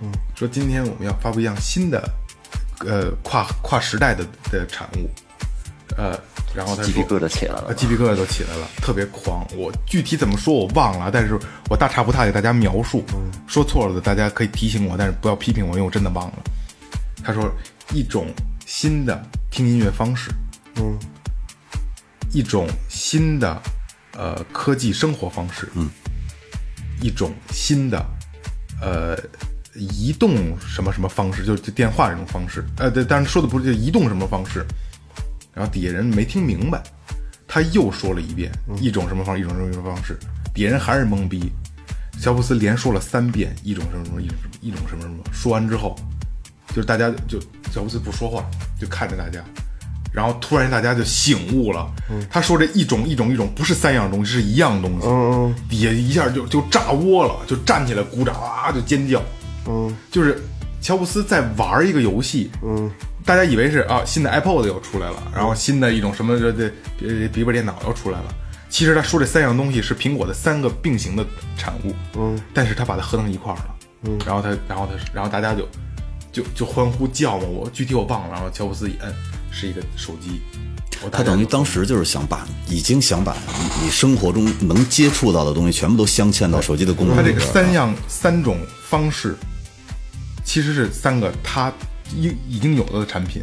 [0.01, 2.09] 嗯，说今天我们要发布一样新的，
[2.80, 5.11] 呃，跨跨时代的的产物，
[5.96, 6.18] 呃，
[6.55, 9.46] 然后他鸡皮疙瘩起来了啊，鸡皮疙瘩都起来了，特别狂。
[9.57, 11.38] 我具体怎么说我忘了，但是
[11.68, 13.05] 我大差不差给大家描述，
[13.46, 16.38] 说错了的大家可以提醒我，但是不要批评我，因为我真的忘了。
[17.24, 17.51] 他说
[17.92, 18.26] 一种
[18.64, 19.20] 新的
[19.51, 20.30] 听音乐方式，
[20.76, 20.96] 嗯，
[22.32, 23.61] 一种新的
[24.12, 25.90] 呃科技生活方式，嗯，
[27.03, 27.99] 一种新的
[28.80, 29.16] 呃
[29.78, 34.64] 移动什么什么方式，就是就电话这种方式，呃，对，但是说的不是就移动什么方式，
[35.54, 36.82] 然后底下人没听明白，
[37.46, 38.50] 他又说了一遍
[38.80, 40.18] 一种什么方式，一种什么什么方式，
[40.52, 41.50] 底下人还是懵逼。
[42.20, 45.94] 乔布斯连说了三遍一种什么什么，一种什么，一种什么什么，说完之后，
[46.74, 47.40] 就就是大家就
[47.72, 48.48] 乔布斯不说话，
[48.80, 49.42] 就看着大家，
[50.12, 51.90] 然后突然大家就醒悟了。
[52.30, 55.06] 他说这一种一种一种不是三样东西，是一样东西。
[55.68, 59.20] 底下一下就就炸窝了，就站起来鼓掌啊，就尖叫。
[59.68, 60.42] 嗯，就是
[60.80, 62.50] 乔布斯在玩一个游戏。
[62.62, 62.90] 嗯，
[63.24, 66.64] 大家以为是啊，新的 iPod 又出来了，然后新的一种什么这这
[67.02, 68.34] 呃笔记本电脑又出来了。
[68.70, 71.24] 其实他说这三样东西是苹果的三个并行的
[71.56, 71.94] 产物。
[72.16, 73.74] 嗯，但是他把它合成一块儿了。
[74.04, 75.68] 嗯，然后他，然后他，然后大家就
[76.32, 78.28] 就就欢呼叫嘛，我具体我忘了。
[78.32, 79.12] 然后乔布斯一摁，
[79.50, 80.40] 是一个手机。
[81.12, 87.38] 他等于当时就是想把，已经想把你你生活中能接触到的东西全部都镶嵌到手机的功能它这个。
[87.40, 88.58] 三样三种
[88.88, 89.36] 方式，
[90.49, 91.70] 其实是三个它
[92.16, 93.42] 已已经有的产品。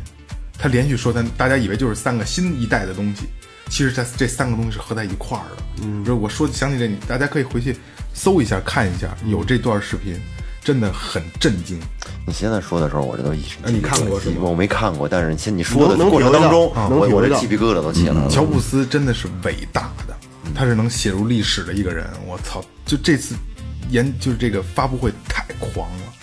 [0.57, 3.27] 他连续说他，大家以为就是三个新一代的东西，
[3.69, 5.63] 其实它这三个东西是合在一块儿的。
[5.83, 7.77] 嗯，就是我说想起这，你大家可以回去
[8.15, 10.19] 搜一下看一下，有这段视频，
[10.63, 11.79] 真的很震惊。
[12.25, 18.27] 你现在说的时候，我这都一哎你看过是吗我没看过，但是现你说的过程当中，体会到能我我这鸡皮疙瘩都起来了。
[18.31, 20.17] 乔布斯真的是伟大的，
[20.55, 22.07] 他是能写入历史的一个人。
[22.25, 23.35] 我操，就这次
[23.91, 26.13] 研就是这个发布会太狂了，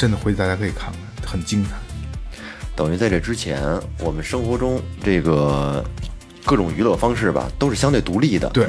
[0.00, 0.90] 真的回去大家可以看
[1.20, 1.72] 看，很精彩。
[2.74, 3.60] 等于在这之前，
[3.98, 5.84] 我们生活中这个
[6.42, 8.48] 各种娱乐方式吧，都是相对独立的。
[8.48, 8.66] 对，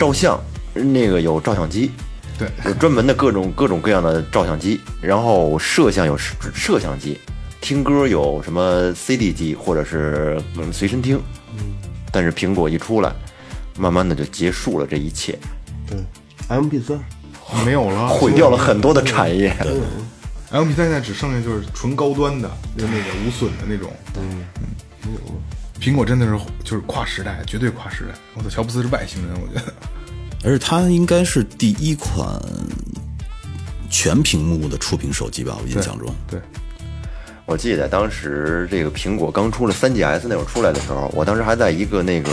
[0.00, 0.36] 照相
[0.74, 1.92] 那个有照相机，
[2.36, 7.20] 对，有专门的各种各种各样的照相机，然后摄像有摄摄像机，
[7.60, 11.22] 听歌有什么 CD 机或者是嗯随身听。
[12.10, 13.12] 但是苹果一出来，
[13.78, 15.38] 慢慢的就结束了这一切，
[15.88, 15.96] 对
[16.48, 16.98] ，MP 三，
[17.64, 19.56] 没有了，毁掉了很多的产业。
[20.60, 22.48] M P 三现在只剩下就是纯高端的，
[22.78, 23.92] 就那个无损的那种。
[24.16, 24.44] 嗯
[25.80, 28.14] 苹果真的是就是跨时代，绝对跨时代。
[28.34, 29.74] 我操，乔布斯是外星人，我觉得。
[30.44, 32.40] 而且它应该是第一款
[33.90, 36.14] 全屏幕的触屏手机吧，我印象中。
[36.26, 36.40] 对，
[37.46, 42.30] 我记得当时这个苹果刚出了 3GS 那会儿出来的时候，我当时还在一个那个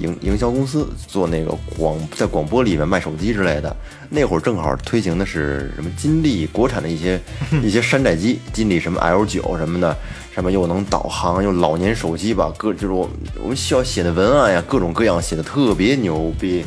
[0.00, 3.76] 营营销公司做那个广在广播里面卖手机之类的。
[4.08, 7.20] 那会儿正好推行的是什么金立国产的一些
[7.62, 9.94] 一些山寨机，金立什么 L 九什么的，
[10.34, 13.08] 上面又能导航，又老年手机吧，各就是我
[13.42, 16.64] 我们需要写的文案呀，各种各样写的特别牛逼。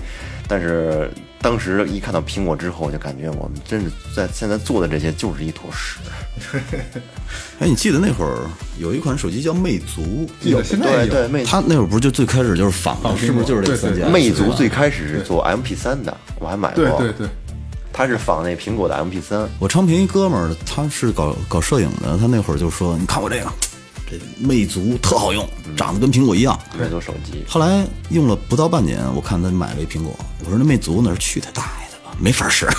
[0.47, 1.09] 但是
[1.41, 5.97] 当时一看到苹果之后，就感觉我们真是在现在做的这些就是一坨屎。
[7.59, 8.47] 哎，你记得那会儿
[8.79, 11.11] 有一款手机叫魅族，记得现在有。
[11.11, 14.07] 对对，魅它那会儿不是就最开始就是仿的，仿是不是就是这对对三家？
[14.07, 16.83] 魅族最开始是做 MP 3的，我还买过。
[16.83, 17.27] 对对对，
[17.91, 23.51] 它是仿那苹果的 MP 3我昌平一哥们儿，他是搞搞摄影的，他那会儿就说：“你看我这个，
[24.11, 25.47] 这魅族特好用，
[25.77, 26.59] 长得跟苹果一样。
[26.77, 32.67] 魅族手机，后来用了不到半年，我看他买了一苹果，我说那魅族那是去他大爷的吧，没法使。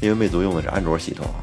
[0.00, 1.38] 因为魅族用的是安卓系统啊。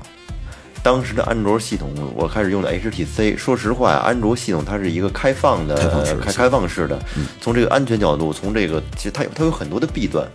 [0.84, 3.38] 当时的安卓系统，我开始用的 HTC。
[3.38, 7.00] 说实话，安卓系统它是一个开放的、开放式的开开放式的。
[7.40, 10.28] 从这个安全角度，从这个其实它有它有很多的弊端。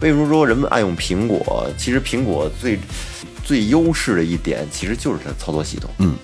[0.00, 1.68] 为什么说人们爱用苹果？
[1.76, 2.78] 其实苹果最
[3.48, 5.88] 最优势的一点，其实就是它的操作系统。
[6.00, 6.14] 嗯，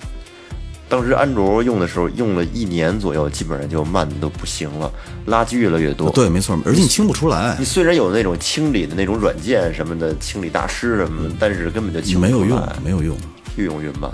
[0.87, 4.91] 当时安卓用的时候，用了一年左右，基本上就慢的都不行了，
[5.25, 6.11] 垃圾越来越多。
[6.11, 13.17] 对，没错，而且你清不出来你，虽然有那种清理的那种软件什么的，清理大师什么的，但是根本就清不没有用，没有用。
[13.57, 14.11] 越用越慢，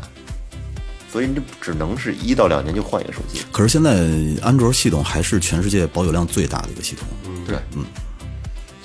[1.11, 3.41] 所以你就只能是一到两年就换一个手机。
[3.51, 4.07] 可是现在
[4.41, 7.05] 安卓系统还是全世界保有量最大的一个系统。
[7.27, 7.83] 嗯对，嗯。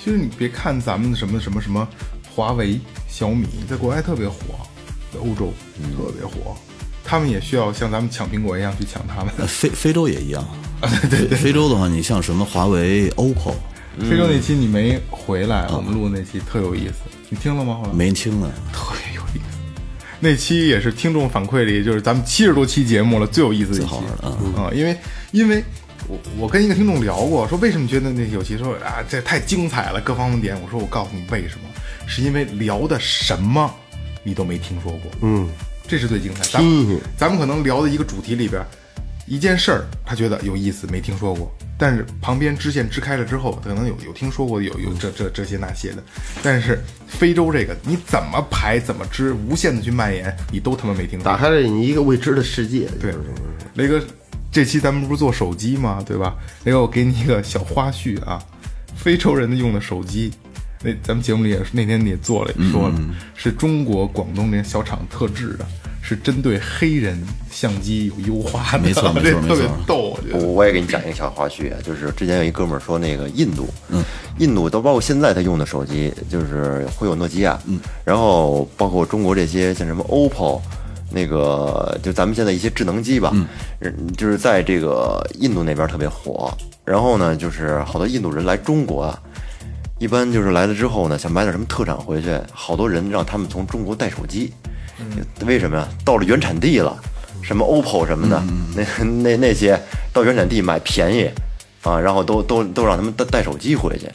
[0.03, 1.87] 其实你别看咱们什么什么什么
[2.37, 2.79] 华为、
[3.09, 4.35] 小米，在国外特别火，
[5.11, 5.51] 在欧洲
[5.97, 6.55] 特别火，
[7.03, 9.33] 他们也需要像咱们抢苹果一样去抢他们。
[9.39, 10.47] 呃非非洲也一样，
[11.09, 13.53] 对对，非洲的话，你像什么华为、OPPO，
[14.07, 17.79] 非洲那期你没回来，我们录的那期特有意思，你听了吗？
[17.81, 17.91] 后来？
[17.91, 18.47] 没听呢。
[18.71, 19.57] 特别有意思。
[20.19, 23.83] 那期也是听众反馈里，就是咱们七十多期节目了，最有意思的一期。
[23.83, 24.05] 最好玩
[24.53, 24.95] 的啊、因为
[25.31, 25.63] 因为
[26.07, 31.66] 我我跟一个听众聊过，说为什么觉得那有期说啊这太精彩了，各方面点，我说我告诉你为什么，
[32.07, 33.71] 是因为聊的什么
[34.23, 35.47] 你都没听说过，嗯，
[35.87, 36.43] 这是最精彩。
[36.45, 38.65] 咱们咱们可能聊的一个主题里边，
[39.27, 41.53] 一件事儿他觉得有意思，没听说过。
[41.79, 46.03] 但是旁边支线支开了之后，可能有有听说过，有有这这这些那些的。
[46.41, 51.19] 但是非洲这个你怎么排怎么支，无限的去蔓延，你都他妈没听。
[51.19, 52.89] 打开了你一个未知的世界。
[52.99, 53.13] 对，
[53.75, 54.01] 雷哥，
[54.51, 56.03] 这期咱们不是做手机吗？
[56.03, 56.35] 对吧？
[56.63, 58.43] 雷哥，我给你一个小花絮啊，
[58.95, 60.33] 非洲人的用的手机，
[60.83, 62.95] 那咱们节目里也是那天你也做了，也说了，
[63.35, 65.65] 是中国广东这些小厂特制的，
[66.01, 67.19] 是针对黑人
[67.51, 74.03] 相机有优化的，没错没错这特别逗，我觉我我也给你讲一个小花絮啊，就是之前有一哥们儿说那个印度，嗯，
[74.37, 80.61] 印度都包括现在他用的手机，就是会有诺基亚，嗯，然后包括中国这些像什么 OPPO，
[81.09, 83.47] 那个就咱们现在一些智能机吧，嗯，
[84.15, 86.51] 就是在这个印度那边特别火。
[86.85, 89.19] 然后呢，就是好多印度人来中国啊，
[89.99, 94.53] 一般就是来了之后呢，想买点什么特产回去，好多人让他们从中国带手机，
[95.45, 95.87] 为什么呀？
[96.05, 96.95] 到了原产地了，
[97.41, 98.43] 什么 OPPO 什么的，
[98.75, 99.79] 那那那些
[100.13, 101.29] 到原产地买便宜
[101.83, 104.07] 啊，然后都都都让他们带带手机回去。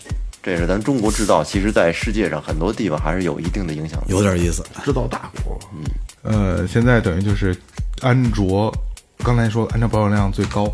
[0.42, 4.06] 这是咱中国制造，其实在世界上很多地方还是有一定的影响力。
[4.08, 4.64] 有点意思。
[4.84, 7.56] 制造大国，嗯呃，现在等于就是
[8.00, 8.72] 安卓，
[9.18, 10.68] 刚才说安卓保有量最高，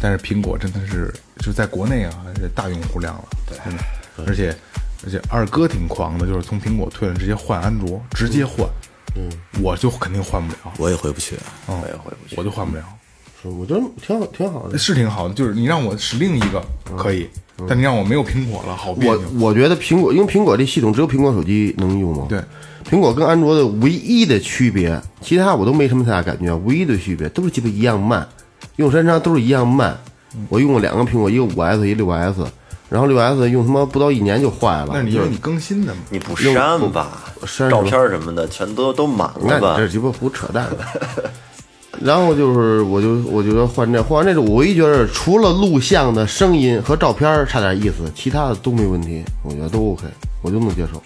[0.00, 3.82] 但是苹果真的是就在国内啊是大用户量了，对，真的，
[4.26, 4.54] 而且
[5.04, 8.66] 而且二哥挺狂的，就是从苹果退了直接换安卓，直接换，
[9.16, 9.28] 嗯，
[9.62, 11.36] 我就肯定换不了，我也回不去。
[11.68, 12.82] 嗯，我也回不去，我就换不了，
[13.42, 14.78] 是我觉得挺好，挺好的。
[14.78, 16.64] 是挺好的，就是你让我使另一个
[16.96, 17.28] 可以，
[17.68, 19.28] 但你让我没有苹果了，好别我扭。
[19.40, 22.26] 我觉得苹果，因为苹果这系统只有苹果手机能用嘛。
[22.28, 22.40] 对，
[22.88, 28.26] 苹果跟安卓的唯一的区别，其他我都没什么太大感觉，唯一的区别都是基本一样慢，
[28.76, 29.98] 用时间长都是一样慢。
[30.48, 32.44] 我用过两个苹果，一个五 S，一个六 S，
[32.94, 34.86] 然后六 S 用他妈不到一年就坏了。
[34.86, 37.24] 就是那你因为你更新的嘛，你不删吧？
[37.44, 39.88] 删照片什么的全都都满了吧你这？
[39.88, 40.68] 鸡巴胡扯淡。
[42.00, 50.04] 然后就是，我就我就说换这，换完这种，我唯一觉得除了录像的声音和照片差点意思，其他的都没问题，我觉得都 OK，
[50.42, 51.02] 我就能接受。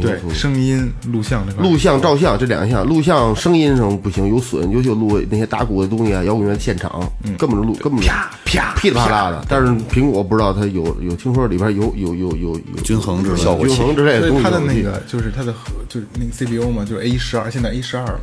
[0.00, 7.00] 对，声音、录像这块，录像、照相这两项，录像声音上不行，有损，尤其录那些打鼓的东西啊，摇滚乐现场，
[7.38, 9.44] 根本就录，根本啪啪噼里啪啦的。
[9.48, 13.42] 但是苹果不知道它有有听说里边有有有有有均衡之类的。
[13.42, 14.42] 效果均衡之类的东西。
[14.42, 18.20] 它的那个就是它的核就是那个 CPU 嘛，就是 A 十二，现在 A 十二了，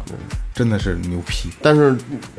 [0.56, 1.50] 真的是牛批。
[1.62, 1.96] 但是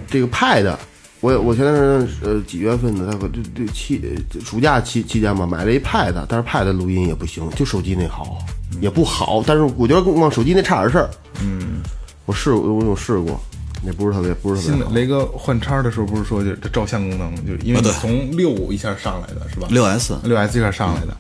[0.09, 0.75] 这个 Pad，
[1.21, 4.01] 我我前段时间呃几月份的，大概这这期
[4.45, 8.39] 暑假期期间吧，买了一 Pad，但是 Pad 录音也不行，就手机那好，
[8.81, 9.43] 也不好。
[9.47, 11.11] 但是我觉得往手机那差点事儿。
[11.43, 11.81] 嗯，
[12.27, 13.41] 我试过，我有试过，
[13.85, 14.91] 也不是特别不是特别好。
[14.91, 19.67] 的雷哥换叉的时候不是说就这照相功能，就因为从六一下上来的是吧？
[19.71, 21.17] 六 S 六 S 一下上来的，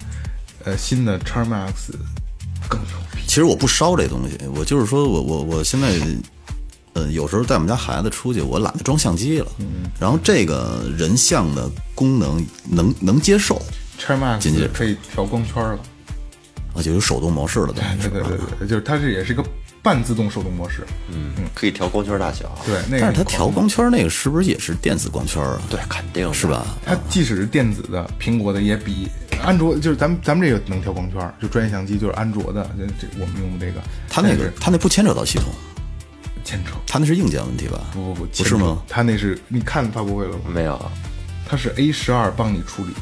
[0.64, 1.92] 呃，新的叉 Max
[2.68, 3.22] 更牛逼。
[3.26, 5.88] 其实我不烧这东西，我就是说我我我现在，
[6.92, 9.46] 呃，有时候带我们家孩子出去，我懒得装相机了。
[9.98, 13.62] 然后这个人像的功能能能接受，
[13.96, 15.78] 叉 Max 可以调光圈了，
[16.74, 19.44] 啊，就有手动模式了，对对对对，就是它这也是一个
[19.82, 22.56] 半自动手动模式，嗯可以调光圈大小。
[22.64, 25.60] 对，那个但是它调光圈那个是不是也是电子光圈啊？
[25.68, 26.64] 对，肯定是吧？
[26.84, 29.08] 它即使是电子的，苹果的也比
[29.42, 35.46] 安卓就是咱们咱们这个能调光圈，就专业相机就是安卓的，这这我们用的这个，它那个它那不牵扯到系统，
[36.44, 37.80] 牵扯，它那是硬件问题吧？
[37.92, 38.82] 不不不，不是吗？
[38.88, 40.44] 它那是你看发布会了吗？
[40.52, 40.78] 没有，
[41.48, 42.92] 它是 A 十二帮你处理，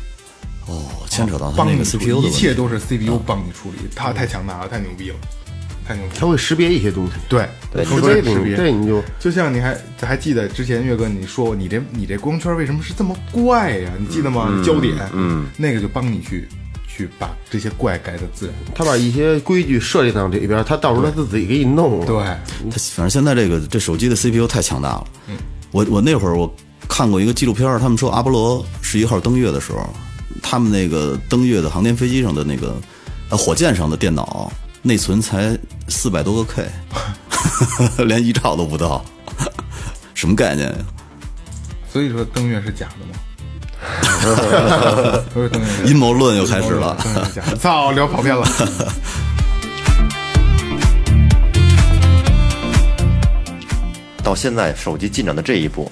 [0.69, 2.29] 哦，牵扯到它那个帮你 CPU 的问题。
[2.29, 5.17] 一切都是 CPU 帮你处理，它太强大了，太牛逼了，
[5.87, 6.17] 太牛逼了。
[6.21, 7.13] 它会识别一些东西。
[7.29, 8.57] 对对识别识别。
[8.57, 13.91] 对你就就像你还还记得之前岳哥你说你这你这光圈为什么是这么怪呀？
[13.99, 14.63] 你记得吗？
[14.65, 16.47] 焦点，嗯，那个就帮你去
[16.87, 18.55] 去把这些怪改的自然。
[18.75, 22.07] 他把一些规矩设计到这边，他到时候他自己给你弄了。
[22.07, 22.17] 对，
[22.71, 25.07] 他反正现在这个这手机的 CPU 太强大了。
[25.29, 25.37] 嗯
[25.71, 26.51] 我我那会儿我
[26.89, 29.95] 看过一个纪录片儿，他们说阿波罗十一号登月的时候，
[30.43, 32.77] 他们那个登月的航天飞机上的那个
[33.29, 34.51] 呃火箭上的电脑
[34.83, 35.57] 内存才
[35.89, 36.69] 四百多个 K，
[38.05, 39.05] 连一兆都不到，
[40.15, 40.75] 什么概念呀？
[41.93, 43.15] 所以说登月是假的吗？
[45.87, 46.95] 阴谋论又开始了。
[47.59, 48.47] 操，聊跑偏了。
[54.23, 55.91] 到现在手机进展的这一步，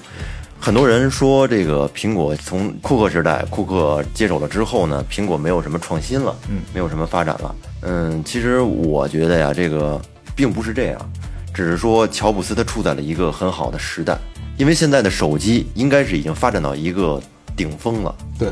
[0.59, 7.55] 很多人说这个苹果从库克时代，库克接手了之后呢，苹果没有什么创新了，嗯，没有什么发展了。
[7.81, 10.01] 嗯，其实我觉得呀，这个
[10.35, 11.11] 并不是这样，
[11.53, 14.17] 只是说乔布斯他处在了一个很好的时代，
[14.57, 17.21] 因为现在的手机应该是已经发展到一个
[17.55, 18.49] 顶峰了，对，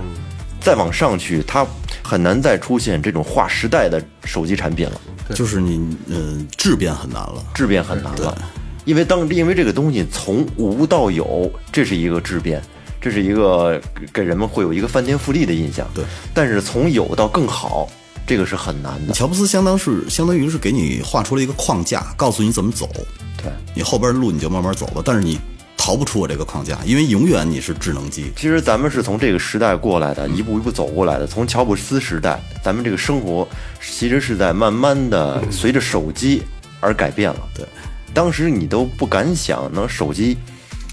[0.61, 1.65] 再往上去，它
[2.01, 5.01] 很难再出现这种划时代的手机产品了。
[5.33, 7.43] 就是你呃质变很难了。
[7.53, 8.37] 质变很难了，
[8.85, 12.61] 因为当因为这个东西从无到有，这是一个质变，
[13.01, 15.87] 这是一个给给人们会有一个翻天覆地的印象。
[15.93, 16.03] 对，
[16.33, 17.89] 但是从有到更好，
[18.25, 19.13] 这个是很难的。
[19.13, 22.89] 乔布斯相当是相当于是给你画出了一个框架，告诉你怎么走。
[23.37, 25.39] 对，你后边的路你就慢慢走吧，但是你
[25.77, 28.31] 逃不出我这个框架，因为永远你是智能机。
[28.35, 31.27] 其实咱们是从这个时代过来的，一步一步走过来的。
[31.27, 33.47] 从乔布斯时代，咱们这个生活
[33.81, 36.41] 其实是在慢慢的随着手机
[36.79, 37.39] 而改变了。
[37.53, 37.65] 对，
[38.15, 40.37] 当时你都不敢想，能手机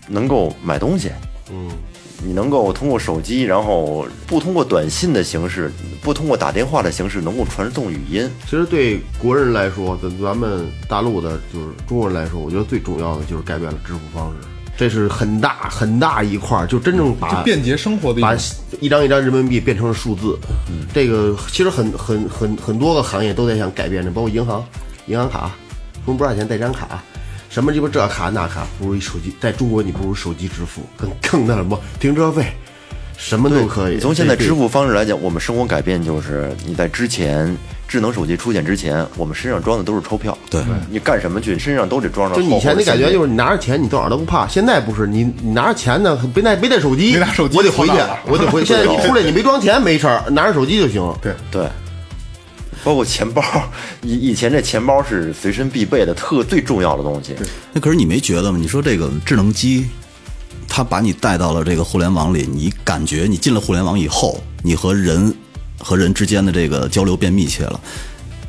[0.09, 1.13] 能够买东西，
[1.53, 1.71] 嗯，
[2.23, 5.71] 你能够通过手机，然后不通过短信的形式，
[6.03, 8.29] 不通过打电话的形式，能够传送语音。
[8.45, 18.37] 其实对国人来说，咱咱们大陆的，就是中国人来说，我觉得最重要的就是改变了支付方式，这是很大很大一块儿，就真正把就便捷生活的一把。
[18.81, 20.37] 一张一张人民币变成了数字。
[20.69, 24.65] 嗯这个其实很很很很多个行业都在想改变这，包括银行、
[25.07, 25.53] 银行卡，
[26.05, 27.03] 充多少钱带张卡，
[27.49, 32.47] 什么鸡巴这卡那卡，不如一手机，在中国你不如手机支付，更 更那什么停车费，
[33.17, 33.99] 什么都可以。
[33.99, 37.57] 从现在支付方式来讲，我们生活改变就是你在之前
[37.87, 40.37] 智能手机出现之前，我们身上装的都是钞票。
[40.51, 42.35] 对你干什么去，身上都得装着。
[42.35, 47.93] 就以前的感觉就是是你拿着钱你到哪儿都不怕，现在不是你你拿着钱呢，没带没带手机，没拿手机我得回去
[48.27, 48.65] 我得回。
[48.65, 51.15] 现在一出来你没装钱没事儿，拿着手机就行。
[51.21, 51.69] 对，对，
[52.85, 53.43] 包括钱包，
[54.03, 57.35] 以以前这钱包是随身必备的，特最重要的东西。
[57.73, 58.59] 那可是你没觉得吗？
[58.61, 59.87] 你说这个智能机，
[60.69, 65.35] 它把你带到了这个互联网里，你感觉你进了互联网以后，你和人
[65.79, 67.81] 和人之间的这个交流变密切了。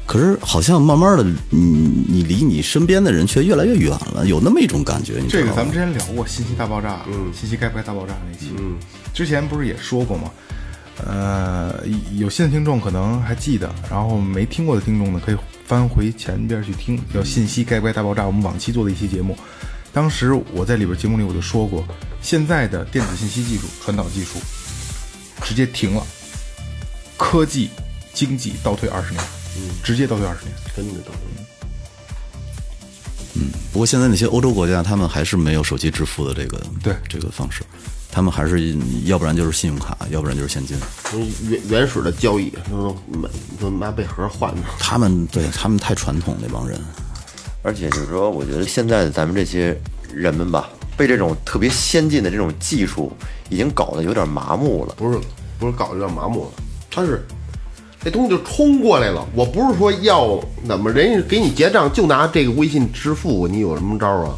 [0.05, 5.14] 可是好像慢慢的，你你离你身边的人却越来越远了，有那么一种感觉。
[5.22, 8.76] 你知道吗这个咱们之前聊过信息大爆炸，嗯，信息该不该大爆炸那期，嗯，
[9.14, 10.30] 之前不是也说过吗？
[10.98, 11.74] 呃，
[12.15, 19.38] 有新的听众可能还记得，然后没听过的听众呢，可以翻回前边去听，叫《信息该不该大爆炸》，我们往期做的一期节目。
[19.91, 21.84] 当时我在里边节目里我就说过，
[22.22, 24.40] 现在的电子信息技术、传导技术
[25.41, 26.06] 直接停了，
[27.18, 27.70] 科技、
[28.14, 29.24] 经济倒退二十年，
[29.84, 30.56] 直接倒退二十年。
[30.76, 31.20] 真的倒退。
[33.36, 33.52] 嗯。
[33.72, 36.95] 不过现在那些欧洲国家，他们还是没有手机支付的这个对。
[37.10, 37.64] 这个方式，
[38.14, 40.77] 他们还是要不然就是信用卡，要不然就是现金。
[41.49, 43.27] 原原始的交易都买
[43.60, 44.61] 都拿贝盒换的。
[44.77, 46.80] 他们对他们太传统那帮人，
[47.64, 49.76] 而且就是说，我觉得现在的咱们这些
[50.14, 53.11] 人们吧，被这种特别先进的这种技术
[53.49, 54.94] 已经搞得有点麻木了。
[54.95, 55.19] 不是
[55.57, 56.52] 不是搞得有点麻木了，
[56.91, 57.26] 他是
[58.03, 59.27] 那东西就冲过来了。
[59.34, 64.35] 我不是说要怎么人家给你结账就拿这个微信支付，你有什么招啊？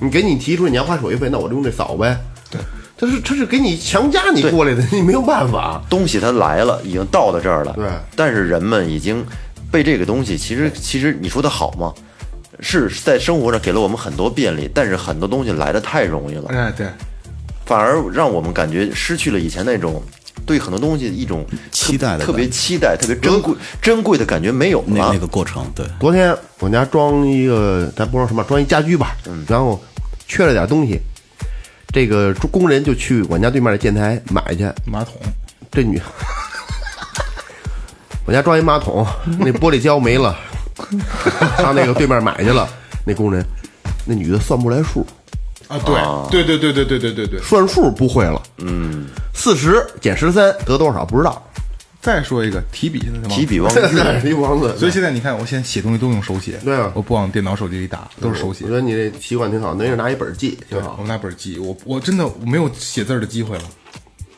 [0.00, 2.18] 你给你提出你要花手续费，那我就用这扫呗。
[2.50, 2.58] 对，
[3.02, 5.82] 他是他是给你强加你过来的，你没有办法。
[5.90, 7.72] 东西它来了，已经到到这儿了。
[7.72, 7.84] 对
[8.14, 9.26] 但是人们已经
[9.72, 11.92] 被这个东西，其实其实你说的好吗？
[12.60, 16.86] 是在生活上给了我们很多便利，但是很多东西来的太容易了，哎，对，
[17.66, 20.00] 反而让我们感觉失去了以前那种
[20.46, 25.10] 对很多东西一种期待的特别期待、特别珍贵、珍贵的感觉没有那了。
[25.12, 29.82] 那个过程，对，昨天我家装一个，咱不知道什么，装一家居吧，嗯然后
[30.28, 31.00] 缺了点东西，
[31.92, 35.14] 这个工人就去我家对面的建材买去，马桶，
[35.70, 36.00] 这女，
[38.24, 39.06] 我家装一马桶，
[39.38, 40.36] 那玻璃胶没了，
[41.58, 42.68] 上那个对面买去了。
[43.04, 43.44] 那工人，
[44.06, 45.04] 那女的算不出来数，
[45.68, 45.76] 啊，
[46.30, 47.40] 对，对对对对对对对对。
[47.40, 48.40] 算数不会了。
[48.58, 51.42] 嗯，四十减十三得多少不知道。
[52.02, 58.74] 再说一个提笔现在提笔忘这字，是一王子，所以现在你看，我现在写东西都用手写，对啊我不往电脑、手机里打，都是手写我觉。
[58.74, 61.06] 得你这习惯挺好，能是拿一本记挺好我。
[61.06, 63.62] 拿本记，我我真的没有写字儿的机会了。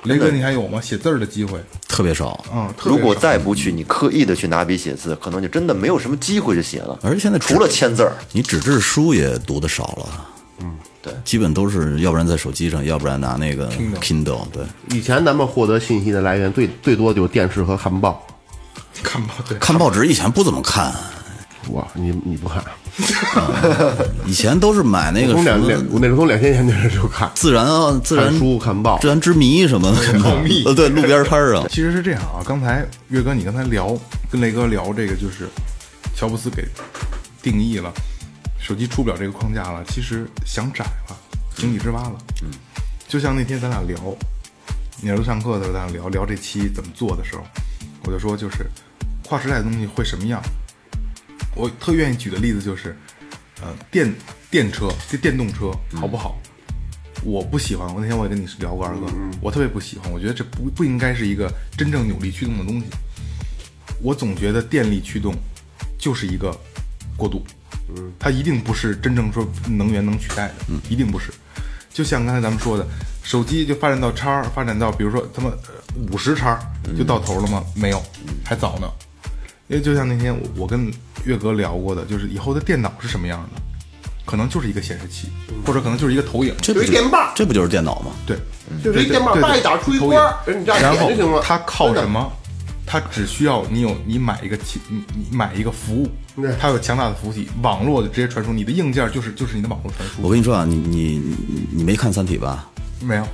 [0.03, 0.79] 雷哥，你还有吗？
[0.79, 1.59] 写字儿的机会？
[1.89, 2.45] 特别少。
[2.55, 6.99] 嗯，如果再不去你刻意的去拿笔写字，可能就真的没有什么机会去写了。
[7.03, 10.29] 而且现在除了签字儿，你纸质书也读的少了，
[10.61, 11.13] 嗯，对。
[11.25, 13.71] 基本都是要不然在手机上，要不然拿那个
[14.01, 14.65] Kindle 对，
[14.97, 18.27] 以前咱们获得信息的来源最最多就是电视和看报。
[19.03, 20.95] 看报，对，看报纸以前不怎么看，
[21.73, 22.65] 哇，你你不看？
[24.25, 29.99] 以前都是买那个从两什么两我那时候从两千年开始就看，自然啊，自然书看报自然之谜什么的，
[30.65, 32.39] 呃，对，路边摊儿啊， 其实是这样啊。
[32.47, 33.99] 刚才岳哥，你刚才聊
[34.31, 35.49] 跟雷哥聊这个，就是
[36.17, 36.65] 乔布斯给
[37.43, 37.93] 定义了
[38.65, 41.17] 手机出不了这个框架了，其实想窄了，
[41.55, 42.19] 井底之蛙了。
[42.43, 42.49] 嗯，
[43.07, 43.95] 就像那天咱俩聊，
[45.03, 47.45] 你儿子上课的时候，咱俩聊聊这期怎么做的时候，
[48.05, 48.65] 我就说就是
[49.23, 50.43] 跨时代的东西会什么样。
[51.55, 52.97] 我特愿意举的例子就是，
[53.61, 54.11] 呃，电
[54.51, 56.41] 电车这电动车好不好？
[57.23, 57.87] 我不喜欢。
[57.95, 59.07] 我那天我也跟你聊过二哥，
[59.43, 60.11] 我特别不喜欢。
[60.11, 62.87] 我觉得这不不应该是一个真正扭力驱动的东西。
[64.01, 65.35] 我总觉得电力驱动
[65.99, 66.59] 就是一个
[67.15, 67.45] 过渡，
[68.19, 71.33] 它一定不是真正说能源能取代的，嗯一定不是。
[71.93, 72.87] 就像刚才咱们说的，
[73.23, 75.51] 手机就发展到叉儿，发展到比如说他妈
[76.11, 76.61] 五十叉儿
[76.99, 77.65] 就到头了吗？
[77.75, 78.03] 没有，
[78.45, 78.91] 还早呢。
[79.69, 80.93] 因为就像那天我我跟
[81.25, 83.63] 岳哥聊过的，就是以后的电脑是什么样的，
[84.27, 85.29] 可能就是一个显示器，
[85.65, 86.55] 或者可能就是一个投影。
[86.61, 88.11] 这不就有一电棒这不就是电脑吗？
[88.27, 88.37] 对，
[88.83, 92.31] 就是一电棒叭一打出一投光儿影人你这样然后它靠什么？
[92.87, 96.11] 它只需要你有你买一个器，你你买一个服务对，
[96.61, 100.23] 它有强大的服务器，网络的直接传输，你的硬件就是就是你的网络传输。
[100.23, 102.69] 我跟你说啊，你你你你没看《三体》吧？
[103.01, 103.27] 没有，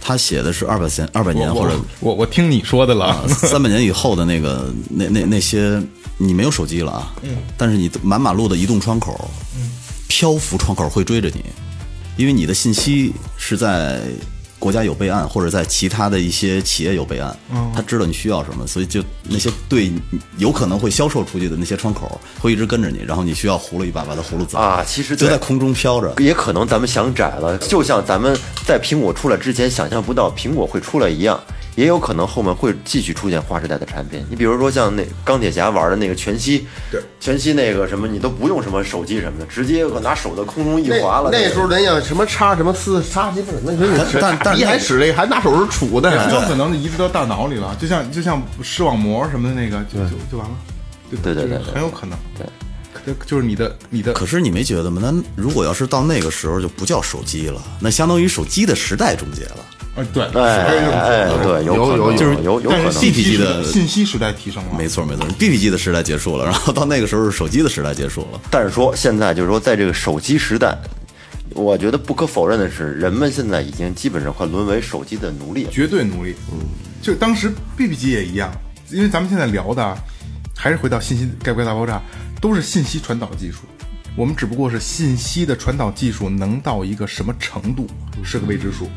[0.00, 5.80] 他写的是二百年二百年或者我我听你说的了，三百年以后的那个那那那些，
[6.16, 9.70] 你没有手机了啊，嗯，但是你满马路的移动窗口，嗯，
[10.08, 11.44] 漂浮窗口会追着你，
[12.16, 14.00] 因为你的信息是在
[14.62, 19.90] 国家有备案，或者在其他的一些企业有备案，嗯，他知道你需要什么，所以就那些对
[20.38, 31.42] 有可能会销售出去的那些窗口会一直跟着你，然后你需要葫芦一把把它葫芦走啊其实对就在空中飘着，也可能咱们想窄了，就像咱们在苹果出来之前想象不到苹果会出来一样，
[31.74, 34.24] 也有可能后面会继续出现划时代的产品。
[34.28, 41.30] 你比如说像那钢铁侠玩的那个全息，对，全息那个什么，你都不用什么手机什么的，直接拿手在空中一划了。
[41.32, 50.56] 那时候人家什么叉什么四叉鸡巴，那时候你但但 你还使这个，还拿手是杵的，有可能移植到大脑里了，就像就像视网膜什么的那个，就就就完了，
[51.22, 52.46] 对对对很有可能，对
[53.04, 55.00] 对，就是你的你的可是你没觉得吗？
[55.02, 59.56] 那如果要是到那个时候就不叫手机了，那相当于手机的时代终结了。
[59.94, 62.84] 哎对，哎哎，对，有可能，有有有可能。
[62.84, 68.40] 但是信息 BP 机的信息时代提升了，没错没错，B P 机的时代结束了，然后到那个时候是手机的时代结束了。
[68.50, 70.74] 但是说现在就是说，在这个手机时代，
[71.50, 75.66] 我觉得不可否认的是，人们现在已经基本上快沦为手机的奴隶。
[75.70, 76.34] 绝对奴隶。
[76.50, 76.58] 嗯，
[77.02, 78.50] 就当时 BB 机也一样，
[78.90, 79.94] 因为咱们现在聊的
[80.56, 82.00] 还是回到信息该不该大爆炸，
[82.40, 83.58] 都是信息传导技术。
[84.16, 87.86] 我们只不过是信息的传导技术能到一个什么程度
[88.24, 88.88] 是个未知数。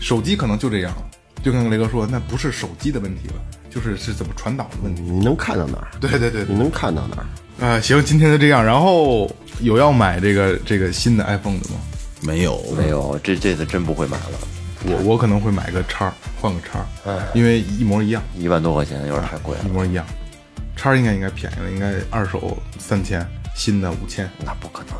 [0.00, 1.04] 手机可能就这样了，
[1.42, 3.34] 就跟雷哥说，那不是手机的问题了，
[3.70, 5.02] 就是是怎么传导的问题。
[5.02, 5.88] 你能看到哪儿？
[6.00, 7.26] 对对对对你，能看到哪儿？
[7.60, 8.64] 呃，行，今天就这样。
[8.64, 9.30] 然后
[9.60, 11.76] 有要买这个这个新的 iPhone 的吗？
[12.20, 14.38] 没有，没有，这这次真不会买了，
[14.86, 16.84] 我我可能会买个叉，换个叉，
[17.34, 18.22] 因为一模一样。
[18.36, 19.68] 一万多块钱有点太贵了一。
[19.68, 20.04] 模一样。
[20.76, 23.26] 叉应该应该便宜了，应该二手三千，
[23.56, 24.30] 新的五千。
[24.44, 24.94] 那不可能，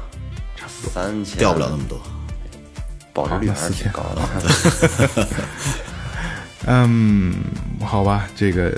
[0.57, 2.01] 差不多三千，掉不了那么多。
[3.23, 5.29] 保值率还是挺高的。
[6.67, 7.35] 嗯，
[7.81, 8.73] 好吧，这个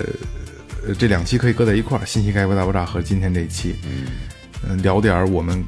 [0.87, 3.75] 呃这两期可以搁在一块儿，信息概括大爆炸和今天这一期，
[4.69, 5.65] 嗯，聊点儿我们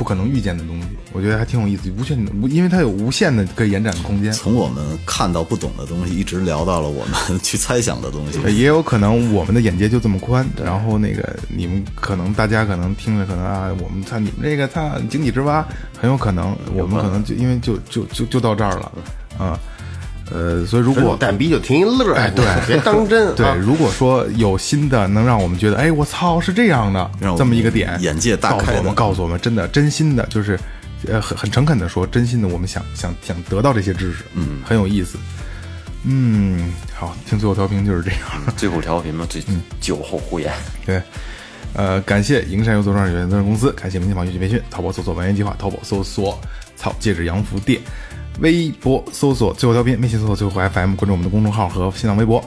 [0.00, 4.32] 不可能预见的东西，我觉得还挺有意思，无限，无因为它有无限的可以延展的空间。
[4.32, 8.38] 从我们看到不懂的东西，一直聊到了我们去猜想的东西。
[8.56, 15.62] 也有可能我们的眼界就这么宽，然后那个你们可能大家可能听着可能啊，我们操你们这个操井底之蛙，
[16.00, 18.90] 很有可能我们可能就因为就就就就到这儿了，
[19.36, 19.60] 啊，
[20.32, 23.34] 呃，所以如果蛋逼就听一乐，哎对别当真。
[23.34, 30.58] 对啊，如果说有新的能让我们觉得，哎，我操，是这样的这么一个点，眼界大开告诉我们，告诉我们，真的真心的，就是
[31.08, 35.18] 呃很很诚恳的说，真心的，我们想想想得到这些知识，嗯，很有意思。
[36.04, 38.20] 嗯，好，听最后调频就是这样。
[38.56, 39.42] 最后调频嘛，最
[39.80, 40.50] 酒后胡言。
[40.86, 41.02] 对，
[41.74, 46.40] 呃，感谢营山游作创有限责任公司，感谢明天网乐器培训，淘宝搜索“完颜计划”，淘宝搜索
[46.80, 47.80] “草戒指洋服店”，
[48.40, 52.42] 微博搜索“最后调频”，微信搜索“最后 FM”，关注我们的公众号和新浪微博。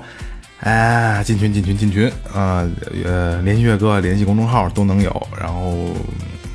[0.62, 2.66] 哎，进群进群进群啊！
[3.04, 5.28] 呃，联系岳哥，联系公众号都能有。
[5.38, 5.94] 然后，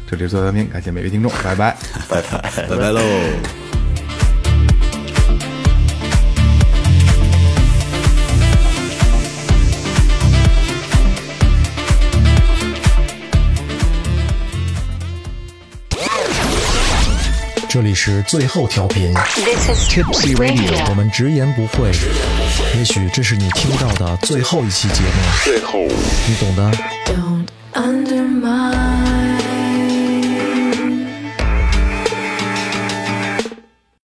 [0.08, 1.76] 这里是最后调频，感谢每位听众，拜拜。
[2.08, 2.66] 拜拜。
[2.68, 3.77] 拜拜喽。
[17.68, 19.12] 这里是最后调频。
[19.14, 21.90] Tipsy radio 我们直言不讳。
[22.74, 25.08] 也许这是你听到的最后一期节目。
[25.44, 25.80] 最后。
[25.80, 26.72] 你懂的。
[27.04, 29.47] Don't undermine